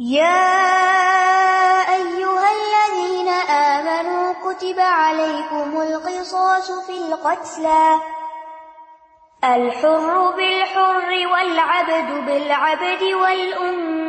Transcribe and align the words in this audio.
يا 0.00 0.48
أيها 1.94 2.48
الذين 2.56 3.28
آمنوا 3.50 4.32
كتب 4.32 4.80
عليكم 4.80 5.80
القصاص 5.80 6.70
في 6.86 6.92
القتلى. 6.92 8.00
الحر 9.44 10.30
بالحر 10.36 11.26
والعبد 11.32 12.26
بالعبد 12.26 13.02
والأنثى 13.22 14.06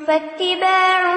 فاتباع 0.06 1.14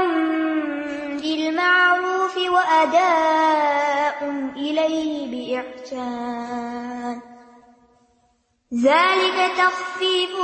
بالمعروف 1.22 2.17
وأداء 2.38 4.24
إليه 4.56 5.28
بإحسان. 5.28 7.20
ذلك 8.84 9.52
تخفيف 9.58 10.40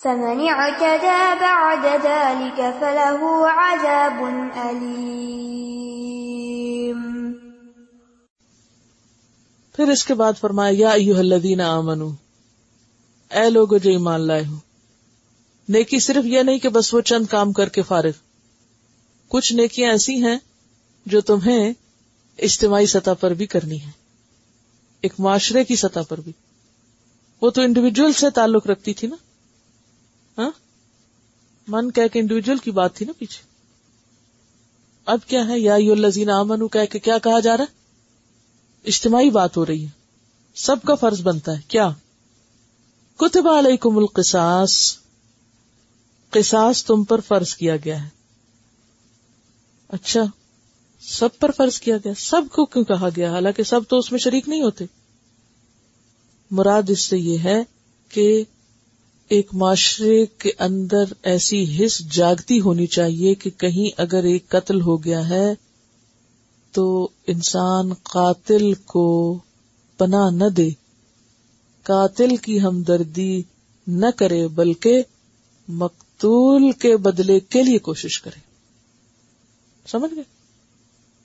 فمن 0.03 0.47
اعتدى 0.47 1.33
بعد 1.41 1.85
ذلك 2.03 2.61
فله 2.79 3.47
عذاب 3.47 4.23
أليم. 4.57 5.35
پھر 9.75 9.87
اس 9.87 10.05
کے 10.05 10.13
بعد 10.13 10.33
فرمایا، 10.41 10.73
یا 10.77 10.89
ایوہ 10.89 11.17
الذین 11.17 11.61
آمنو 11.61 12.09
اے 13.31 13.49
لوگو 13.49 13.77
جو 13.77 13.89
ایمان 13.89 14.21
لائے 14.21 14.43
ہو 14.51 14.74
نیکی 15.69 15.99
صرف 15.99 16.25
یہ 16.25 16.41
نہیں 16.41 16.59
کہ 16.59 16.69
بس 16.69 16.93
وہ 16.93 17.01
چند 17.01 17.25
کام 17.25 17.53
کر 17.53 17.69
کے 17.69 17.81
فارغ۔ 17.81 18.11
کچھ 19.27 19.53
نیکیاں 19.53 19.91
ایسی 19.91 20.23
ہیں 20.23 20.37
جو 21.05 21.21
تمہیں 21.21 21.73
اجتماعی 22.37 22.85
سطح 22.85 23.11
پر 23.19 23.31
بھی 23.31 23.45
کرنی 23.45 23.81
ہے 23.81 23.91
ایک 25.01 25.13
معاشرے 25.19 25.63
کی 25.63 25.75
سطح 25.75 25.99
پر 26.09 26.19
بھی۔ 26.19 26.31
وہ 27.41 27.49
تو 27.49 27.61
انڈیویجل 27.61 28.13
سے 28.13 28.29
تعلق 28.29 28.67
رکھتی 28.67 28.93
تھی 28.93 29.07
نا۔ 29.07 29.15
ہاں؟ 30.37 30.51
من 31.67 31.91
کہ 31.91 32.09
انڈیویجل 32.13 32.57
کی 32.57 32.71
بات 32.71 32.95
تھی 32.95 33.05
نا 33.05 33.11
پیچھے۔ 33.17 33.43
اب 35.05 35.19
کیا 35.27 35.47
ہے؟ 35.47 35.59
یا 35.59 35.77
لذین 35.77 36.29
امن 36.29 36.67
کہہ 36.67 36.85
کے 36.91 36.99
کیا 36.99 37.17
کہا 37.17 37.39
جا 37.39 37.57
رہا 37.57 37.63
ہے؟ 37.63 37.73
اجتماعی 38.85 39.29
بات 39.29 39.57
ہو 39.57 39.65
رہی 39.65 39.83
ہے۔ 39.83 39.89
سب 40.55 40.75
کا 40.81 40.95
فرض 40.95 41.21
بنتا 41.21 41.51
ہے۔ 41.51 41.61
کیا؟ 41.67 41.89
کتب 43.17 43.47
علیکم 43.47 43.97
القصاص۔ 43.97 45.04
قصاص 46.29 46.85
تم 46.85 47.03
پر 47.03 47.19
فرض 47.19 47.55
کیا 47.55 47.75
گیا 47.75 48.03
ہے۔ 48.03 48.09
اچھا 49.87 50.23
سب 50.99 51.29
پر 51.39 51.51
فرض 51.51 51.79
کیا 51.79 51.97
گیا، 51.97 52.13
سب 52.17 52.41
کو 52.51 52.65
کیوں 52.65 52.83
کہا 52.83 53.09
گیا؟ 53.15 53.31
حالانکہ 53.31 53.63
سب 53.63 53.81
تو 53.89 53.97
اس 53.97 54.11
میں 54.11 54.19
شریک 54.19 54.49
نہیں 54.49 54.61
ہوتے۔ 54.61 54.85
مراد 56.51 56.89
اس 56.89 56.99
سے 56.99 57.17
یہ 57.17 57.37
ہے 57.37 57.63
کہ 58.09 58.43
ایک 59.29 59.49
معاشرے 59.53 60.25
کے 60.25 60.51
اندر 60.59 61.03
ایسی 61.23 61.85
حص 61.85 61.99
جاگتی 61.99 62.59
ہونی 62.59 62.87
چاہیے 62.87 63.35
کہ 63.35 63.49
کہیں 63.49 63.93
اگر 63.97 64.23
ایک 64.23 64.49
قتل 64.49 64.81
ہو 64.81 65.03
گیا 65.03 65.29
ہے 65.29 65.55
تو 66.71 67.09
انسان 67.27 67.93
قاتل 67.93 68.73
کو 68.73 69.39
پناہ 69.97 70.29
نہ 70.29 70.49
دے۔ 70.49 70.69
قاتل 71.83 72.35
کی 72.35 72.61
ہمدردی 72.61 73.43
نہ 73.87 74.05
کرے، 74.15 74.47
بلکہ 74.47 75.03
مقتول 75.67 76.04
کے 76.79 76.97
بدلے 76.97 77.39
کے 77.39 77.63
لیے 77.63 77.79
کوشش 77.79 78.21
کرے 78.21 78.39
سمجھ 79.87 80.13
گئے؟ 80.13 80.23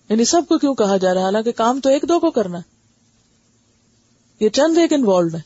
یعنی 0.09 0.25
سب 0.25 0.43
کو 0.49 0.59
کیوں 0.59 0.75
کہا 0.75 0.97
جا 0.97 1.15
رہا 1.15 1.21
ہے؟ 1.21 1.25
حالانکہ 1.25 1.53
کام 1.53 1.81
تو 1.81 1.89
ایک 1.89 2.03
دو 2.03 2.21
کو 2.21 2.31
کرنا 2.31 2.59
ہے۔ 2.59 2.63
یہ 4.45 4.49
چند 4.49 4.79
ایک 4.79 4.93
انوالوڈ 4.93 5.35
ہے 5.35 5.41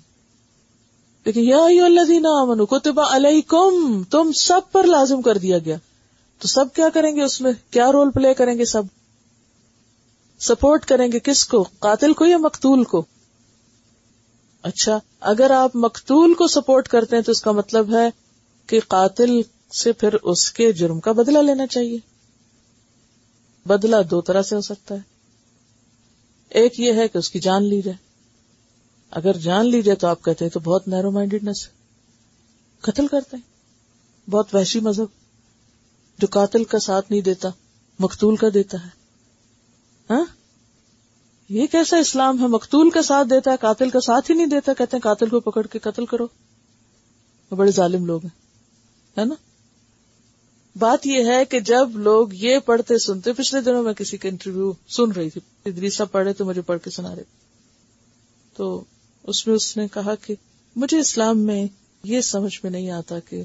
لیکن 1.24 1.40
یا 1.40 1.64
الذین 1.84 2.26
آمنوا، 2.26 2.78
کتب 2.78 3.00
علیکم، 3.00 4.02
تم 4.04 4.32
سب 4.32 4.60
پر 4.72 4.84
لازم 4.84 5.22
کر 5.22 5.38
دیا 5.38 5.58
گیا۔ 5.58 5.76
تو 6.38 6.48
سب 6.48 6.64
کیا 6.74 6.88
کریں 6.88 7.16
گے 7.16 7.22
اس 7.22 7.40
میں؟ 7.40 7.52
کیا 7.70 7.92
رول 7.92 8.10
پلے 8.10 8.34
کریں 8.34 8.58
گے 8.58 8.64
سب؟ 8.64 8.82
سپورٹ 10.40 10.84
کریں 10.86 11.12
گے 11.12 11.18
کس 11.18 11.46
کو؟ 11.46 11.64
قاتل 11.78 12.12
کو 12.12 12.26
یا 12.26 12.36
مقتول 12.36 12.84
کو؟ 12.84 13.04
اچھا 14.62 14.98
اگر 15.20 15.50
آپ 15.50 15.76
مقتول 15.76 16.34
کو 16.34 16.46
سپورٹ 16.46 16.88
کرتے 16.88 17.16
ہیں 17.16 17.22
تو 17.22 17.32
اس 17.32 17.42
کا 17.42 17.52
مطلب 17.52 17.94
ہے 17.94 18.23
کہ 18.66 18.80
قاتل 18.88 19.40
سے 19.74 19.92
پھر 19.92 20.12
اس 20.12 20.52
کے 20.52 20.72
جرم 20.72 21.00
کا 21.00 21.12
بدلہ 21.12 21.38
لینا 21.38 21.66
چاہیے۔ 21.66 21.98
بدلہ 23.66 23.96
دو 24.10 24.20
طرح 24.20 24.42
سے 24.42 24.56
ہو 24.56 24.60
سکتا 24.60 24.94
ہے۔ 24.94 25.00
ایک 26.48 26.80
یہ 26.80 26.92
ہے 26.92 27.08
کہ 27.08 27.18
اس 27.18 27.30
کی 27.30 27.40
جان 27.40 27.64
لی 27.64 27.82
جائے۔ 27.82 27.96
اگر 29.10 29.36
جان 29.36 29.66
لی 29.66 29.82
جائے 29.82 29.96
تو 29.96 30.06
آپ 30.06 30.24
کہتے 30.24 30.44
ہیں 30.44 30.52
تو 30.52 30.60
بہت 30.60 30.88
نیرو 30.88 31.10
مائنڈیڈنس 31.10 31.68
قتل 32.80 33.06
کرتے 33.06 33.36
ہیں۔ 33.36 33.54
بہت 34.30 34.54
وحشی 34.54 34.80
مذہب۔ 34.80 35.06
جو 36.18 36.26
قاتل 36.30 36.64
کا 36.64 36.78
ساتھ 36.78 37.06
نہیں 37.10 37.20
دیتا، 37.20 37.48
مقتول 37.98 38.36
کا 38.36 38.46
دیتا 38.54 38.84
ہے۔ 38.84 38.88
ہاں؟ 40.10 40.24
یہ 41.48 41.66
کیسا 41.66 41.96
اسلام 41.96 42.42
ہے؟ 42.42 42.46
مقتول 42.46 42.90
کا 42.90 43.02
ساتھ 43.02 43.28
دیتا 43.28 43.50
ہے، 43.50 43.56
قاتل 43.60 43.90
کا 43.90 44.00
ساتھ 44.00 44.30
ہی 44.30 44.36
نہیں 44.36 44.46
دیتا، 44.46 44.72
کہتے 44.72 44.96
ہیں 44.96 45.02
قاتل 45.02 45.28
کو 45.28 45.40
پکڑ 45.40 45.66
کے 45.66 45.78
قتل 45.78 46.06
کرو۔ 46.06 46.26
وہ 47.50 47.56
بڑے 47.56 47.70
ظالم 47.70 48.06
لوگ 48.06 48.20
ہیں۔ 48.24 48.43
ہے 49.18 49.24
نا؟ 49.24 49.34
بات 50.78 51.06
یہ 51.06 51.24
ہے 51.24 51.44
کہ 51.44 51.60
جب 51.60 51.90
لوگ 51.94 52.28
یہ 52.32 52.58
پڑھتے 52.58 52.98
سنتے، 52.98 53.32
پچھلے 53.32 53.60
دنوں 53.60 53.82
میں 53.82 53.92
کسی 53.92 54.16
کا 54.16 54.28
انٹرویو 54.28 54.72
سن 54.88 55.12
رہی 55.12 55.30
تھی 55.30 55.40
ادریسا 55.64 56.04
پڑھے 56.04 56.32
تو 56.32 56.44
مجھے 56.44 56.62
پڑھ 56.62 56.78
کے 56.84 56.90
سنا 56.90 57.14
رہے۔ 57.14 57.22
تو 58.56 58.84
اس 59.22 59.46
میں 59.46 59.56
اس 59.56 59.76
نے 59.76 59.88
کہا 59.88 60.14
کہ 60.14 60.34
مجھے 60.76 60.98
اسلام 60.98 61.38
میں 61.38 61.66
یہ 62.04 62.20
سمجھ 62.20 62.60
میں 62.62 62.70
نہیں 62.70 62.90
آتا 62.90 63.18
کہ 63.18 63.42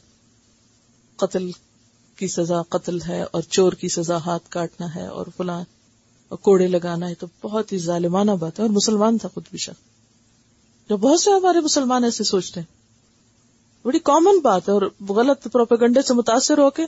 قتل 1.16 1.52
کی 2.16 2.28
سزا 2.28 2.62
قتل 2.62 3.02
ہے 3.08 3.24
اور 3.24 3.42
چور 3.42 3.74
کی 3.74 3.88
سزا 3.88 4.18
ہاتھ 4.18 4.50
کاٹنا 4.50 4.96
ہے 4.96 5.08
اور 5.08 5.26
فلاں 5.38 5.64
کوڑے 6.36 6.68
لگانا 6.68 7.10
ہے 7.10 7.16
تو 7.16 7.28
بہت 7.44 7.74
ہی 7.74 7.78
ظالمانہ 7.78 8.32
بات 8.32 8.60
ہے 8.60 8.64
اور 8.64 8.70
مسلمان 8.70 9.18
تھا 9.18 9.30
خود 9.30 9.44
بھی 9.50 9.58
شخص 9.58 9.82
جو 10.90 10.98
بہت 10.98 11.20
سے 11.20 11.32
ہمارے 11.32 11.60
مسلمان 11.60 12.04
ایسے 12.04 12.24
سوچتے 12.24 12.60
ہیں۔ 12.60 12.79
بڑی 13.84 14.00
کامن 14.00 14.40
بات 14.40 14.70
ہے 14.70 14.74
اور 14.74 14.82
غلط 15.10 15.48
پروپیگنڈے 15.52 16.02
سے 16.02 16.14
متاثر 16.14 16.58
ہو 16.58 16.70
کے۔ 16.70 16.86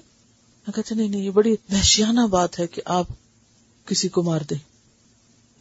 کہتے 0.75 0.95
نہیں 0.95 1.07
نہیں، 1.07 1.21
یہ 1.21 1.31
بڑی 1.31 1.51
وحشیانہ 1.51 2.27
بات 2.27 2.59
ہے 2.59 2.67
کہ 2.67 2.81
آپ 2.85 3.07
کسی 3.85 4.09
کو 4.09 4.23
مار 4.23 4.39
دیں۔ 4.49 4.57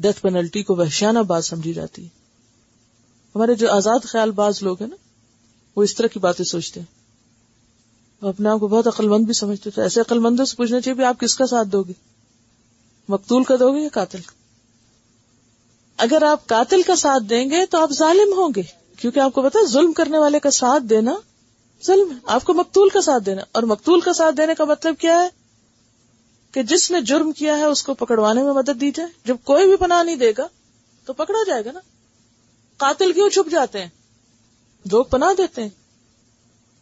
ڈیتھ 0.01 0.21
پینلٹی 0.21 0.63
کو 0.63 0.77
وحشیانہ 0.77 1.19
بات 1.19 1.45
سمجھی 1.45 1.73
جاتی 1.73 2.05
ہے۔ 2.05 2.09
ہمارے 3.35 3.55
جو 3.55 3.73
آزاد 3.73 3.99
خیال 4.03 4.31
باز 4.31 4.63
لوگ 4.63 4.77
ہیں 4.81 4.89
نا، 4.89 4.97
وہ 5.77 5.83
اس 5.83 5.95
طرح 5.95 6.07
کی 6.07 6.19
باتیں 6.19 6.45
سوچتے 6.45 6.81
ہیں۔ 6.81 6.87
وہ 8.23 8.29
اپنے 8.29 8.49
آپ 8.49 8.61
کو 8.61 8.69
بہت 8.69 8.87
عقل 8.87 9.09
مند 9.09 9.25
بھی 9.25 9.35
سمجھتے 9.35 9.71
تھے 9.71 9.83
ایسے 9.83 10.01
عقل 10.01 10.19
مندوں 10.19 10.45
سے 10.45 10.57
پوچھنا 10.57 10.81
چاہیے 10.81 11.05
آپ 11.05 11.21
کس 11.21 11.35
کا 11.35 11.47
ساتھ 11.47 11.69
دو 11.69 11.83
گے؟ 11.83 11.93
مقتول 13.09 13.45
کا 13.45 13.57
دو 13.61 13.75
گے 13.75 13.81
یا 13.81 13.89
قاتل؟ 13.93 14.21
کا 14.21 14.33
اگر 15.97 16.23
آپ 16.23 16.47
قاتل 16.47 16.83
کا 16.83 16.97
ساتھ 16.97 17.23
دیں 17.31 17.51
گے 17.51 17.67
تو 17.67 17.83
آپ 17.83 17.91
ظالم 17.93 18.33
ہوں 18.39 18.49
گے۔ 18.57 18.80
کیونکہ 19.01 19.21
آپ 19.21 19.33
کو 19.33 19.43
پتا 19.43 19.59
ظلم 19.67 19.93
کرنے 19.93 20.19
والے 20.19 20.41
کا 20.41 20.51
ساتھ 20.51 20.83
دینا 20.83 21.15
ظلم 21.87 22.11
ہے۔ 22.11 22.17
آپ 22.25 22.45
کو 22.45 22.55
مقتول 22.55 22.89
کا 22.89 23.01
ساتھ 23.01 23.25
دینا۔ 23.25 23.43
اور 23.53 23.63
مقتول 23.63 24.01
کا 24.01 24.13
ساتھ 24.13 24.37
دینے 24.37 24.55
کا 24.55 24.65
مطلب 24.65 24.95
کیا 24.99 25.23
ہے؟ 25.23 25.29
کہ 26.53 26.63
جس 26.63 26.91
نے 26.91 27.01
جرم 27.01 27.33
کیا 27.33 27.57
ہے، 27.57 27.65
اس 27.65 27.83
کو 27.83 27.95
پکڑوانے 27.95 28.43
میں 28.43 28.53
مدد 28.53 28.81
دی 28.81 28.91
جائے۔ 28.91 29.09
جب 29.25 29.37
کوئی 29.45 29.67
بھی 29.67 29.77
پناہ 29.77 30.03
نہیں 30.03 30.17
دے 30.17 30.33
گا، 30.39 30.47
تو 31.05 31.13
پکڑا 31.13 31.39
جائے 31.47 31.65
گا 31.65 31.73
نا۔ 31.73 31.81
قاتل 32.77 33.13
کیوں 33.13 33.29
چھپ 33.29 33.51
جاتے 33.51 33.81
ہیں؟ 33.81 33.89
لوگ 34.91 35.05
پناہ 35.05 35.29
دیتے 35.39 35.63
ہیں۔ 35.63 35.69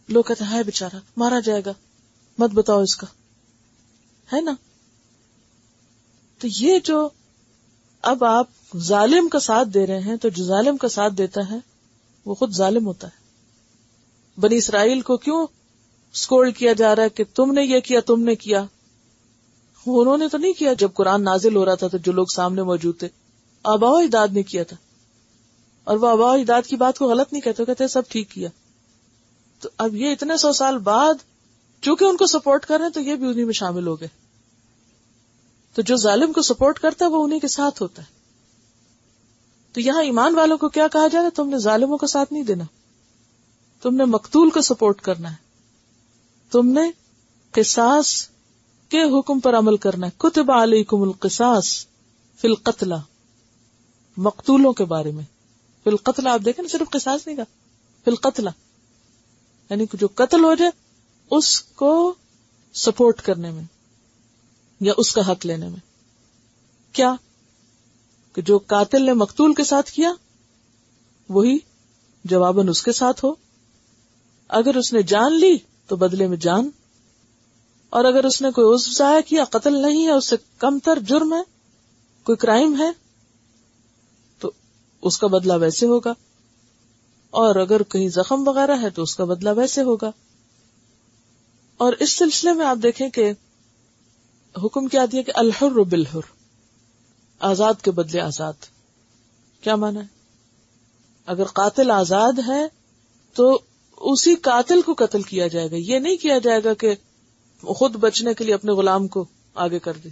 لوگ 0.09 0.23
کہتے 0.23 0.43
ہیں 0.43 0.63
بےچارا 0.63 0.97
مارا 1.17 1.39
جائے 1.39 1.61
گا۔ 1.65 1.71
مت 2.37 2.49
بتاؤ 2.49 2.81
اس 2.81 2.95
کا۔ 2.95 3.07
ہے 4.35 4.41
نا؟ 4.41 4.53
تو 6.39 6.47
یہ 6.59 6.79
جو 6.79 7.09
اب 8.01 8.23
آپ 8.23 8.47
ظالم 8.77 9.27
کا 9.27 9.39
ساتھ 9.39 9.67
دے 9.67 9.87
رہے 9.87 9.99
ہیں، 9.99 10.15
تو 10.15 10.29
جو 10.29 10.43
ظالم 10.43 10.77
کا 10.77 10.87
ساتھ 10.87 11.13
دیتا 11.13 11.49
ہے 11.51 11.68
وہ 12.25 12.35
خود 12.35 12.53
ظالم 12.53 12.85
ہوتا 12.87 13.07
ہے۔ 13.07 13.19
بنی 14.39 14.57
اسرائیل 14.57 15.01
کو 15.01 15.17
کیوں 15.17 15.47
اسکول 16.13 16.51
کیا 16.51 16.73
جا 16.73 16.95
رہا 16.95 17.03
ہے 17.03 17.09
کہ 17.09 17.23
تم 17.35 17.51
نے 17.51 17.63
یہ 17.63 17.79
کیا، 17.79 17.99
تم 17.99 18.21
نے 18.21 18.35
کیا؟ 18.35 18.65
انہوں 19.85 20.17
نے 20.17 20.27
تو 20.27 20.37
نہیں 20.37 20.53
کیا۔ 20.53 20.73
جب 20.73 20.89
قرآن 20.93 21.23
نازل 21.23 21.55
ہو 21.55 21.65
رہا 21.65 21.75
تھا 21.75 21.87
تو 21.87 21.97
جو 21.97 22.11
لوگ 22.11 22.25
سامنے 22.35 22.63
موجود 22.63 22.99
تھے 22.99 23.07
آبا 23.63 23.89
اجداد 23.89 24.27
نے 24.27 24.43
کیا 24.43 24.63
تھا۔ 24.63 24.77
اور 25.83 25.97
وہ 25.97 26.09
آبا 26.09 26.33
اجداد 26.33 26.61
کی 26.67 26.75
بات 26.75 26.97
کو 26.97 27.09
غلط 27.09 27.33
نہیں 27.33 27.41
کہتے 27.41 27.65
کہتے 27.65 27.87
سب 27.87 28.01
ٹھیک 28.09 28.31
کیا۔ 28.31 28.49
تو 29.59 29.69
اب 29.77 29.95
یہ 29.95 30.11
اتنے 30.11 30.37
سو 30.37 30.51
سال 30.51 30.77
بعد 30.77 31.13
چونکہ 31.81 32.05
ان 32.05 32.17
کو 32.17 32.25
سپورٹ 32.25 32.65
کر 32.65 32.77
رہے 32.77 32.85
ہیں 32.85 32.91
تو 32.91 32.99
یہ 32.99 33.15
بھی 33.15 33.27
انہیں 33.27 33.45
میں 33.45 33.53
شامل 33.53 33.87
ہو 33.87 33.99
گئے۔ 33.99 34.07
تو 35.73 35.81
جو 35.81 35.95
ظالم 35.95 36.33
کو 36.33 36.41
سپورٹ 36.41 36.79
کرتا 36.79 37.05
ہے 37.05 37.09
وہ 37.09 37.23
انہیں 37.23 37.39
کے 37.39 37.47
ساتھ 37.47 37.81
ہوتا 37.81 38.01
ہے۔ 38.01 38.18
تو 39.73 39.81
یہاں 39.81 40.03
ایمان 40.03 40.35
والوں 40.35 40.57
کو 40.57 40.69
کیا 40.69 40.87
کہا 40.87 41.07
جا 41.07 41.21
رہا 41.21 41.29
تم 41.35 41.49
نے 41.49 41.57
ظالموں 41.57 41.97
کا 41.97 42.07
ساتھ 42.07 42.33
نہیں 42.33 42.43
دینا۔ 42.43 42.63
تم 43.81 43.95
نے 43.95 44.05
مقتول 44.05 44.49
کو 44.49 44.61
سپورٹ 44.61 45.01
کرنا 45.01 45.31
ہے۔ 45.31 45.35
تم 46.51 46.67
نے 46.67 46.81
قصاص 47.51 48.29
کے 48.89 49.19
حکم 49.19 49.39
پر 49.39 49.57
عمل 49.57 49.77
کرنا 49.77 50.07
ہے۔ 50.07 50.11
کتب 50.17 50.51
علیکم 50.51 51.01
القصاص 51.01 51.85
فی 52.41 52.47
القتلہ۔ 52.47 52.95
مقتولوں 54.17 54.73
کے 54.73 54.85
بارے 54.85 55.11
میں۔ 55.11 55.23
فی 55.83 55.89
القتلہ، 55.89 56.29
آپ 56.29 56.39
دیکھیں 56.45 56.63
نا، 56.63 56.77
صرف 56.77 56.89
قصاص 56.89 57.27
نہیں 57.27 57.35
کہا۔ 57.35 57.45
فی 58.03 58.11
القتلہ۔ 58.11 58.49
یعنی 59.69 59.85
جو 59.93 60.07
قتل 60.15 60.43
ہو 60.43 60.55
جائے، 60.55 60.71
اس 61.31 61.61
کو 61.61 62.13
سپورٹ 62.73 63.21
کرنے 63.21 63.51
میں 63.51 63.63
یا 64.79 64.93
اس 64.97 65.13
کا 65.13 65.31
حق 65.31 65.45
لینے 65.45 65.67
میں۔ 65.67 65.79
کیا؟ 66.91 67.15
کہ 68.33 68.41
جو 68.41 68.57
قاتل 68.57 69.05
نے 69.05 69.13
مقتول 69.13 69.53
کے 69.53 69.63
ساتھ 69.63 69.91
کیا، 69.91 70.13
وہی 71.29 71.57
جواباً 72.23 72.69
اس 72.69 72.83
کے 72.83 72.91
ساتھ 72.91 73.25
ہو۔ 73.25 73.33
اگر 74.47 74.75
اس 74.75 74.93
نے 74.93 75.01
جان 75.01 75.39
لی 75.39 75.57
تو 75.87 75.95
بدلے 75.95 76.27
میں 76.27 76.37
جان، 76.37 76.69
اور 77.89 78.05
اگر 78.05 78.23
اس 78.23 78.41
نے 78.41 78.51
کوئی 78.51 78.75
عزو 78.75 78.91
ضائع 78.91 79.21
کیا، 79.21 79.43
قتل 79.43 79.81
نہیں 79.81 80.07
ہے، 80.07 80.11
اس 80.11 80.25
سے 80.25 80.35
کم 80.57 80.79
تر 80.79 80.99
جرم 80.99 81.33
ہے، 81.33 81.41
کوئی 82.23 82.35
کرائم 82.35 82.81
ہے، 82.81 82.91
تو 84.39 84.51
اس 85.01 85.17
کا 85.17 85.27
بدلہ 85.27 85.53
ویسے 85.53 85.85
ہوگا۔ 85.85 86.13
اور 87.29 87.55
اگر 87.55 87.83
کہیں 87.83 88.09
زخم 88.09 88.47
وغیرہ 88.47 88.81
ہے 88.81 88.89
تو 88.89 89.03
اس 89.03 89.15
کا 89.15 89.25
بدلہ 89.25 89.49
ویسے 89.57 89.81
ہوگا۔ 89.81 90.11
اور 91.77 91.93
اس 91.99 92.11
سلسلے 92.11 92.53
میں 92.53 92.65
آپ 92.65 92.77
دیکھیں 92.83 93.09
کہ 93.09 93.31
حکم 94.63 94.87
کیا 94.87 95.05
دیا 95.11 95.21
کہ 95.21 95.31
الحر 95.35 95.71
بالحر۔ 95.71 96.38
آزاد 97.39 97.73
کے 97.81 97.91
بدلے 97.91 98.21
آزاد۔ 98.21 98.53
کیا 99.61 99.75
مانا 99.75 99.99
ہے؟ 99.99 100.05
اگر 101.25 101.43
قاتل 101.43 101.91
آزاد 101.91 102.33
ہے 102.47 102.67
تو 103.33 103.61
اسی 103.97 104.35
قاتل 104.35 104.81
کو 104.81 104.93
قتل 104.97 105.21
کیا 105.21 105.47
جائے 105.47 105.71
گا۔ 105.71 105.75
یہ 105.75 105.99
نہیں 105.99 106.17
کیا 106.17 106.37
جائے 106.37 106.63
گا 106.63 106.73
کہ 106.73 106.95
خود 107.61 107.95
بچنے 107.95 108.33
کے 108.33 108.43
لیے 108.43 108.53
اپنے 108.53 108.71
غلام 108.71 109.07
کو 109.07 109.25
آگے 109.55 109.79
کر 109.79 109.93
دے۔ 109.93 110.09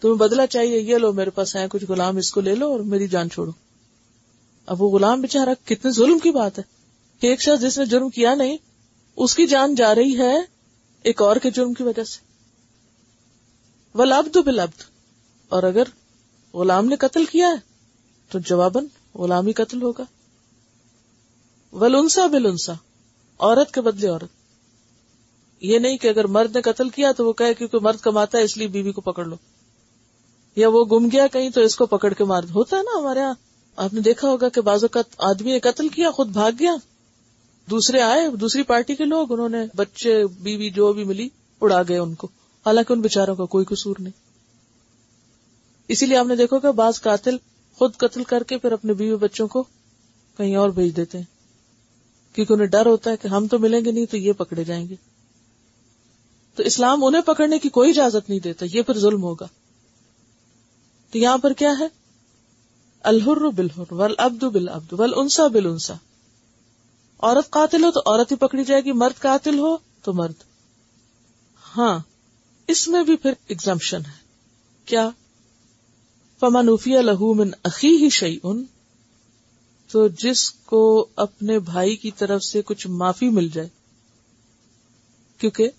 تمہیں 0.00 0.14
بدلا 0.14 0.46
چاہیے، 0.46 0.80
یہ 0.80 0.96
لو، 0.96 1.12
میرے 1.12 1.30
پاس 1.30 1.56
ہے 1.56 1.66
کچھ 1.70 1.84
غلام 1.88 2.16
اس 2.16 2.32
کو 2.32 2.40
لے 2.40 2.54
لو 2.54 2.72
اور 2.72 2.80
میری 2.80 3.08
جان 3.08 3.30
چھوڑو۔ 3.30 3.50
اب 4.66 4.82
وہ 4.82 4.90
غلام 4.90 5.20
بےچارا 5.20 5.54
کتنے 5.64 5.90
ظلم 5.90 6.18
کی 6.18 6.30
بات 6.30 6.58
ہے۔ 6.58 6.64
کہ 7.20 7.26
ایک 7.26 7.42
شخص 7.42 7.62
جس 7.62 7.78
نے 7.78 7.84
جرم 7.84 8.08
کیا 8.08 8.34
نہیں، 8.34 8.56
اس 9.16 9.34
کی 9.34 9.46
جان 9.46 9.74
جا 9.74 9.94
رہی 9.94 10.18
ہے 10.18 10.36
ایک 11.02 11.22
اور 11.22 11.36
کے 11.36 11.50
جرم 11.50 11.72
کی 11.72 11.82
وجہ 11.82 12.04
سے۔ 12.04 12.18
ولابد 13.94 14.36
بلابد 14.36 14.89
اور 15.50 15.62
اگر 15.62 15.82
غلام 16.54 16.86
نے 16.86 16.96
قتل 16.96 17.24
کیا 17.24 17.48
ہے، 17.48 17.54
تو 18.30 18.38
جواباً 18.38 18.86
غلامی 19.14 19.52
قتل 19.52 19.82
ہوگا۔ 19.82 20.02
ولنسا 21.72 22.26
بلنسا، 22.26 22.72
عورت 23.38 23.74
کے 23.74 23.80
بدلے 23.80 24.08
عورت۔ 24.08 24.28
یہ 25.60 25.78
نہیں 25.78 25.96
کہ 25.96 26.08
اگر 26.08 26.24
مرد 26.24 26.56
نے 26.56 26.62
قتل 26.62 26.88
کیا 26.88 27.12
تو 27.12 27.26
وہ 27.26 27.32
کہے 27.32 27.54
کیونکہ 27.54 27.78
مرد 27.82 27.96
کماتا 27.98 28.38
ہے، 28.38 28.42
اس 28.42 28.56
لیے 28.56 28.66
بیوی 28.66 28.92
کو 28.92 29.00
پکڑ 29.00 29.24
لو۔ 29.24 29.36
یا 30.56 30.68
وہ 30.68 30.84
گم 30.84 31.08
گیا 31.12 31.26
کہیں 31.26 31.50
تو 31.50 31.60
اس 31.60 31.76
کو 31.76 31.86
پکڑ 31.86 32.12
کے 32.12 32.24
مار 32.24 32.44
ہوتا 32.54 32.76
ہے 32.76 32.82
نا 32.82 32.98
ہمارے 32.98 33.18
یہاں۔ 33.18 33.34
آپ 33.76 33.94
نے 33.94 34.00
دیکھا 34.00 34.28
ہوگا 34.28 34.48
کہ 34.48 34.60
بازو 34.60 34.88
کا 34.88 35.00
آدمی 35.18 35.52
نے 35.52 35.60
قتل 35.60 35.88
کیا، 35.88 36.10
خود 36.10 36.28
بھاگ 36.28 36.52
گیا۔ 36.58 36.74
دوسرے 37.70 38.00
آئے، 38.00 38.28
دوسری 38.28 38.62
پارٹی 38.62 38.94
کے 38.94 39.04
لوگ، 39.04 39.32
انہوں 39.32 39.48
نے 39.48 39.58
بچے، 39.76 40.26
بیوی 40.26 40.70
جو 40.70 40.92
بھی 40.92 41.04
ملی، 41.04 41.28
اڑا 41.60 41.82
گئے 41.88 41.98
ان 41.98 42.14
کو۔ 42.14 42.28
حالانکہ 42.66 42.92
ان 42.92 43.00
بےچاروں 43.00 43.36
کا 43.36 43.44
کوئی 43.44 43.64
قصور 43.64 43.96
نہیں۔ 43.98 44.29
اسی 45.90 46.06
لیے 46.06 46.16
آپ 46.16 46.26
نے 46.26 46.36
دیکھو 46.36 46.60
کہ 46.60 46.72
بعض 46.72 47.00
قاتل 47.00 47.36
خود 47.74 47.96
قتل 47.96 48.24
کر 48.24 48.42
کے 48.42 48.58
پھر 48.58 48.72
اپنے 48.72 48.92
بیوی 48.92 49.16
بچوں 49.16 49.48
کو 49.48 49.62
کہیں 50.36 50.56
اور 50.56 50.70
بھیج 50.70 50.96
دیتے 50.96 51.18
ہیں۔ 51.18 51.24
کیونکہ 52.34 52.52
انہیں 52.52 52.66
ڈر 52.66 52.86
ہوتا 52.86 53.10
ہے 53.10 53.16
کہ 53.16 53.28
ہم 53.28 53.46
تو 53.46 53.58
ملیں 53.58 53.84
گے 53.84 53.90
نہیں 53.90 54.06
تو 54.06 54.16
یہ 54.16 54.32
پکڑے 54.32 54.64
جائیں 54.64 54.88
گے۔ 54.88 54.94
تو 56.54 56.62
اسلام 56.62 57.04
انہیں 57.04 57.22
پکڑنے 57.22 57.58
کی 57.58 57.68
کوئی 57.68 57.90
اجازت 57.90 58.28
نہیں 58.28 58.40
دیتا، 58.40 58.66
یہ 58.74 58.82
پھر 58.82 58.98
ظلم 58.98 59.22
ہوگا۔ 59.22 59.46
تو 61.10 61.18
یہاں 61.18 61.38
پر 61.38 61.52
کیا 61.52 61.72
ہے؟ 61.78 61.88
الحر 63.02 63.48
بالحر 63.48 63.92
ول 63.92 64.14
ابد 64.18 64.44
بل 64.44 64.68
ابد 64.68 64.92
ول 64.92 65.12
انسا 65.16 65.46
بل 65.46 65.66
انسا 65.66 65.94
عورت 67.22 67.50
قاتل 67.50 67.84
ہو 67.84 67.90
تو 67.90 68.00
عورت 68.00 68.32
ہی 68.32 68.36
پکڑی 68.36 68.64
جائے 68.64 68.80
گی، 68.80 68.92
مرد 68.92 69.20
قاتل 69.20 69.58
ہو 69.58 69.76
تو 70.02 70.12
مرد۔ 70.12 70.34
ہاں 71.76 71.98
اس 72.68 72.88
میں 72.88 73.04
بھی 73.04 73.16
پھر 73.16 73.32
ایگزامشن 73.46 74.00
ہے۔ 74.00 74.20
کیا؟ 74.84 75.10
فمانوفی 76.40 76.90
لہو 76.90 77.34
من 77.34 77.50
عقی 77.64 78.04
ہی 78.04 78.08
شعی 78.10 78.38
ان 78.42 78.64
تو 79.90 80.08
جس 80.08 80.50
کو 80.50 81.08
اپنے 81.16 81.58
بھائی 81.58 81.96
کی 81.96 82.10
طرف 82.10 82.42
سے 82.42 82.62
کچھ 82.62 82.86
معافی 82.86 83.28
مل 83.28 83.48
جائے۔ 83.48 83.68
کیونکہ 85.38 85.70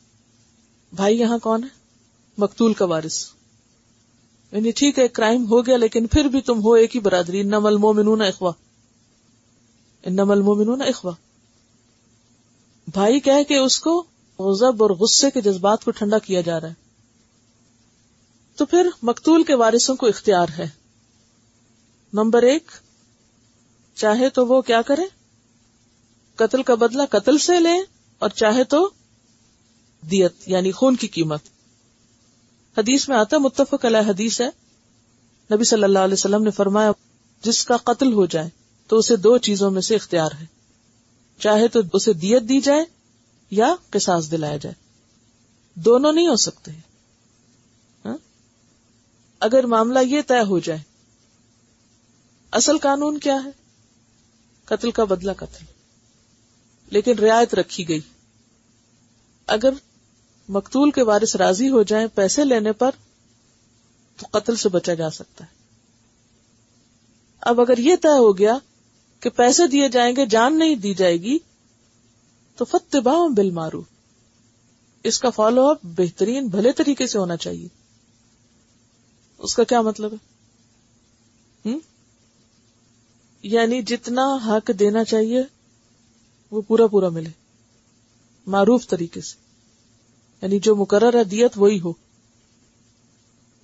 بھائی 0.94 1.20
یہاں 1.20 1.38
کون 1.38 1.64
ہے؟ 1.64 1.70
مقتول 2.38 2.74
کا 2.74 2.86
وارث۔ 2.86 3.26
یعنی 4.52 4.72
ٹھیک 4.72 5.00
ہے 5.00 5.08
کرائم 5.08 5.46
ہو 5.46 5.66
گیا، 5.66 5.78
لیکن 5.78 6.08
پھر 6.08 6.26
بھی 6.26 6.42
تم 6.42 6.64
ہو 6.64 6.74
ایک 6.74 6.96
ہی 6.96 7.02
برادری۔ 7.02 7.44
نمل 7.44 7.78
مومنون 7.78 8.22
اخوا 8.22 8.52
نمل 10.06 10.42
مومنون 10.42 10.82
اخوا 10.82 11.12
بھائی 12.88 13.20
کہ 13.20 13.44
کہ 13.44 13.54
اس 13.54 13.80
کو 13.80 14.04
غضب 14.40 14.84
اور 14.84 14.90
غصے 14.90 15.32
کے 15.32 15.42
جذبات 15.42 15.86
کو 15.86 15.92
ٹھنڈا 15.92 16.18
کیا 16.18 16.42
جا 16.42 16.62
رہا 16.62 16.68
ہے۔ 16.68 16.81
تو 18.56 18.66
پھر 18.66 18.90
مقتول 19.02 19.44
کے 19.44 19.56
وارثوں 19.56 19.96
کو 19.96 20.08
اختیار 20.08 20.48
ہے۔ 20.58 20.68
نمبر 22.14 22.44
ایک، 22.44 22.72
چاہے 23.96 24.30
تو 24.30 24.48
وہ 24.48 24.62
کیا 24.62 24.82
کرے؟ 24.82 25.02
قتل 26.36 26.64
کا 26.64 26.76
بدلہ 26.76 27.04
قتل 27.10 27.38
سے 27.38 27.60
لیں 27.60 27.82
اور 28.20 28.30
چاہے 28.30 28.64
تو 28.64 28.90
دیت 30.12 30.34
یعنی 30.46 30.72
خون 30.72 30.96
کی 30.96 31.08
قیمت۔ 31.08 31.42
حدیث 32.78 33.10
میں 33.10 33.18
آتا 33.18 33.38
متفق 33.38 33.86
علیہ 33.86 34.10
حدیث 34.10 34.42
ہے۔ 34.42 34.50
نبی 35.56 35.64
صلی 35.64 35.84
اللہ 35.84 36.00
علیہ 36.00 36.14
وسلم 36.14 36.44
نے 36.44 36.52
فرمایا، 36.52 36.92
جس 37.42 37.66
کا 37.66 37.78
قتل 37.78 38.14
ہو 38.14 38.26
جائے 38.26 38.50
تو 38.88 38.98
اسے 38.98 39.16
دو 39.16 39.38
چیزوں 39.38 39.72
میں 39.72 39.82
سے 39.82 39.96
اختیار 39.96 40.30
ہے۔ 40.40 40.46
چاہے 41.40 41.68
تو 41.68 41.80
اسے 41.94 42.14
دیت 42.14 42.44
دی 42.44 42.62
جائے 42.62 42.86
یا 43.52 43.76
قصاص 43.90 44.32
دلایا 44.32 44.58
جائے۔ 44.58 44.76
دونوں 45.76 46.12
نہیں 46.12 46.28
ہو 46.28 46.36
سکتے۔ 46.36 46.72
ہاں؟ 46.72 46.91
اگر 49.42 49.64
معاملہ 49.64 50.00
یہ 50.00 50.22
طے 50.28 50.42
ہو 50.48 50.60
جائے، 50.60 50.80
اصل 52.52 52.78
قانون 52.78 53.18
کیا 53.18 53.44
ہے؟ 53.44 53.50
قتل 54.66 54.92
کا 54.92 55.04
بدلہ 55.04 55.32
قتل۔ 55.38 55.66
لیکن 56.90 57.20
رعایت 57.20 57.54
رکھی 57.54 57.88
گئی۔ 57.88 58.00
اگر 59.48 59.70
مقتول 60.50 60.92
کے 60.92 61.04
وارث 61.04 61.36
راضی 61.36 61.70
ہو 61.70 61.84
جائیں 61.84 62.08
پیسے 62.16 62.46
لینے 62.46 62.72
پر، 62.72 62.92
تو 64.18 64.28
قتل 64.32 64.56
سے 64.56 64.70
بچا 64.70 64.94
جا 64.94 65.10
سکتا 65.10 65.46
ہے۔ 65.46 65.50
اب 67.42 67.62
اگر 67.62 67.78
یہ 67.78 67.96
طے 67.96 68.18
ہو 68.18 68.38
گیا 68.38 68.58
کہ 69.20 69.30
پیسے 69.30 69.68
دیے 69.68 69.90
جائیں 69.90 70.16
گے، 70.16 70.26
جان 70.26 70.60
نہیں 70.60 70.76
دی 70.76 70.94
جائے 70.94 71.18
گی، 71.18 71.38
تو 72.56 72.66
فتبا 72.66 73.14
بل 73.36 73.52
مارو 73.52 73.82
اس 75.04 75.20
کا 75.20 75.30
فالو 75.30 75.68
اپ 75.70 75.80
بہترین، 75.84 76.48
بھلے 76.48 76.72
طریقے 76.72 77.08
سے 77.08 77.18
ہونا 77.18 77.38
چاہیے۔ 77.38 77.81
اس 79.42 79.56
کا 79.56 79.64
کیا 79.64 79.82
مطلب 79.82 80.14
ہے؟ 80.14 80.32
یعنی 83.44 83.82
جتنا 83.82 84.36
حق 84.48 84.72
دینا 84.80 85.04
چاہیے، 85.04 85.42
وہ 86.52 86.62
پورا 86.68 86.88
پورا 86.88 87.10
ملے۔ 87.10 87.30
معروف 88.48 88.88
طریقے 88.88 89.22
سے۔ 89.22 89.36
یعنی 90.42 90.60
جو 90.60 90.76
مقرر 90.76 91.16
ہے، 91.16 91.24
دیت 91.24 91.52
وہی 91.56 91.80
ہو۔ 91.80 91.94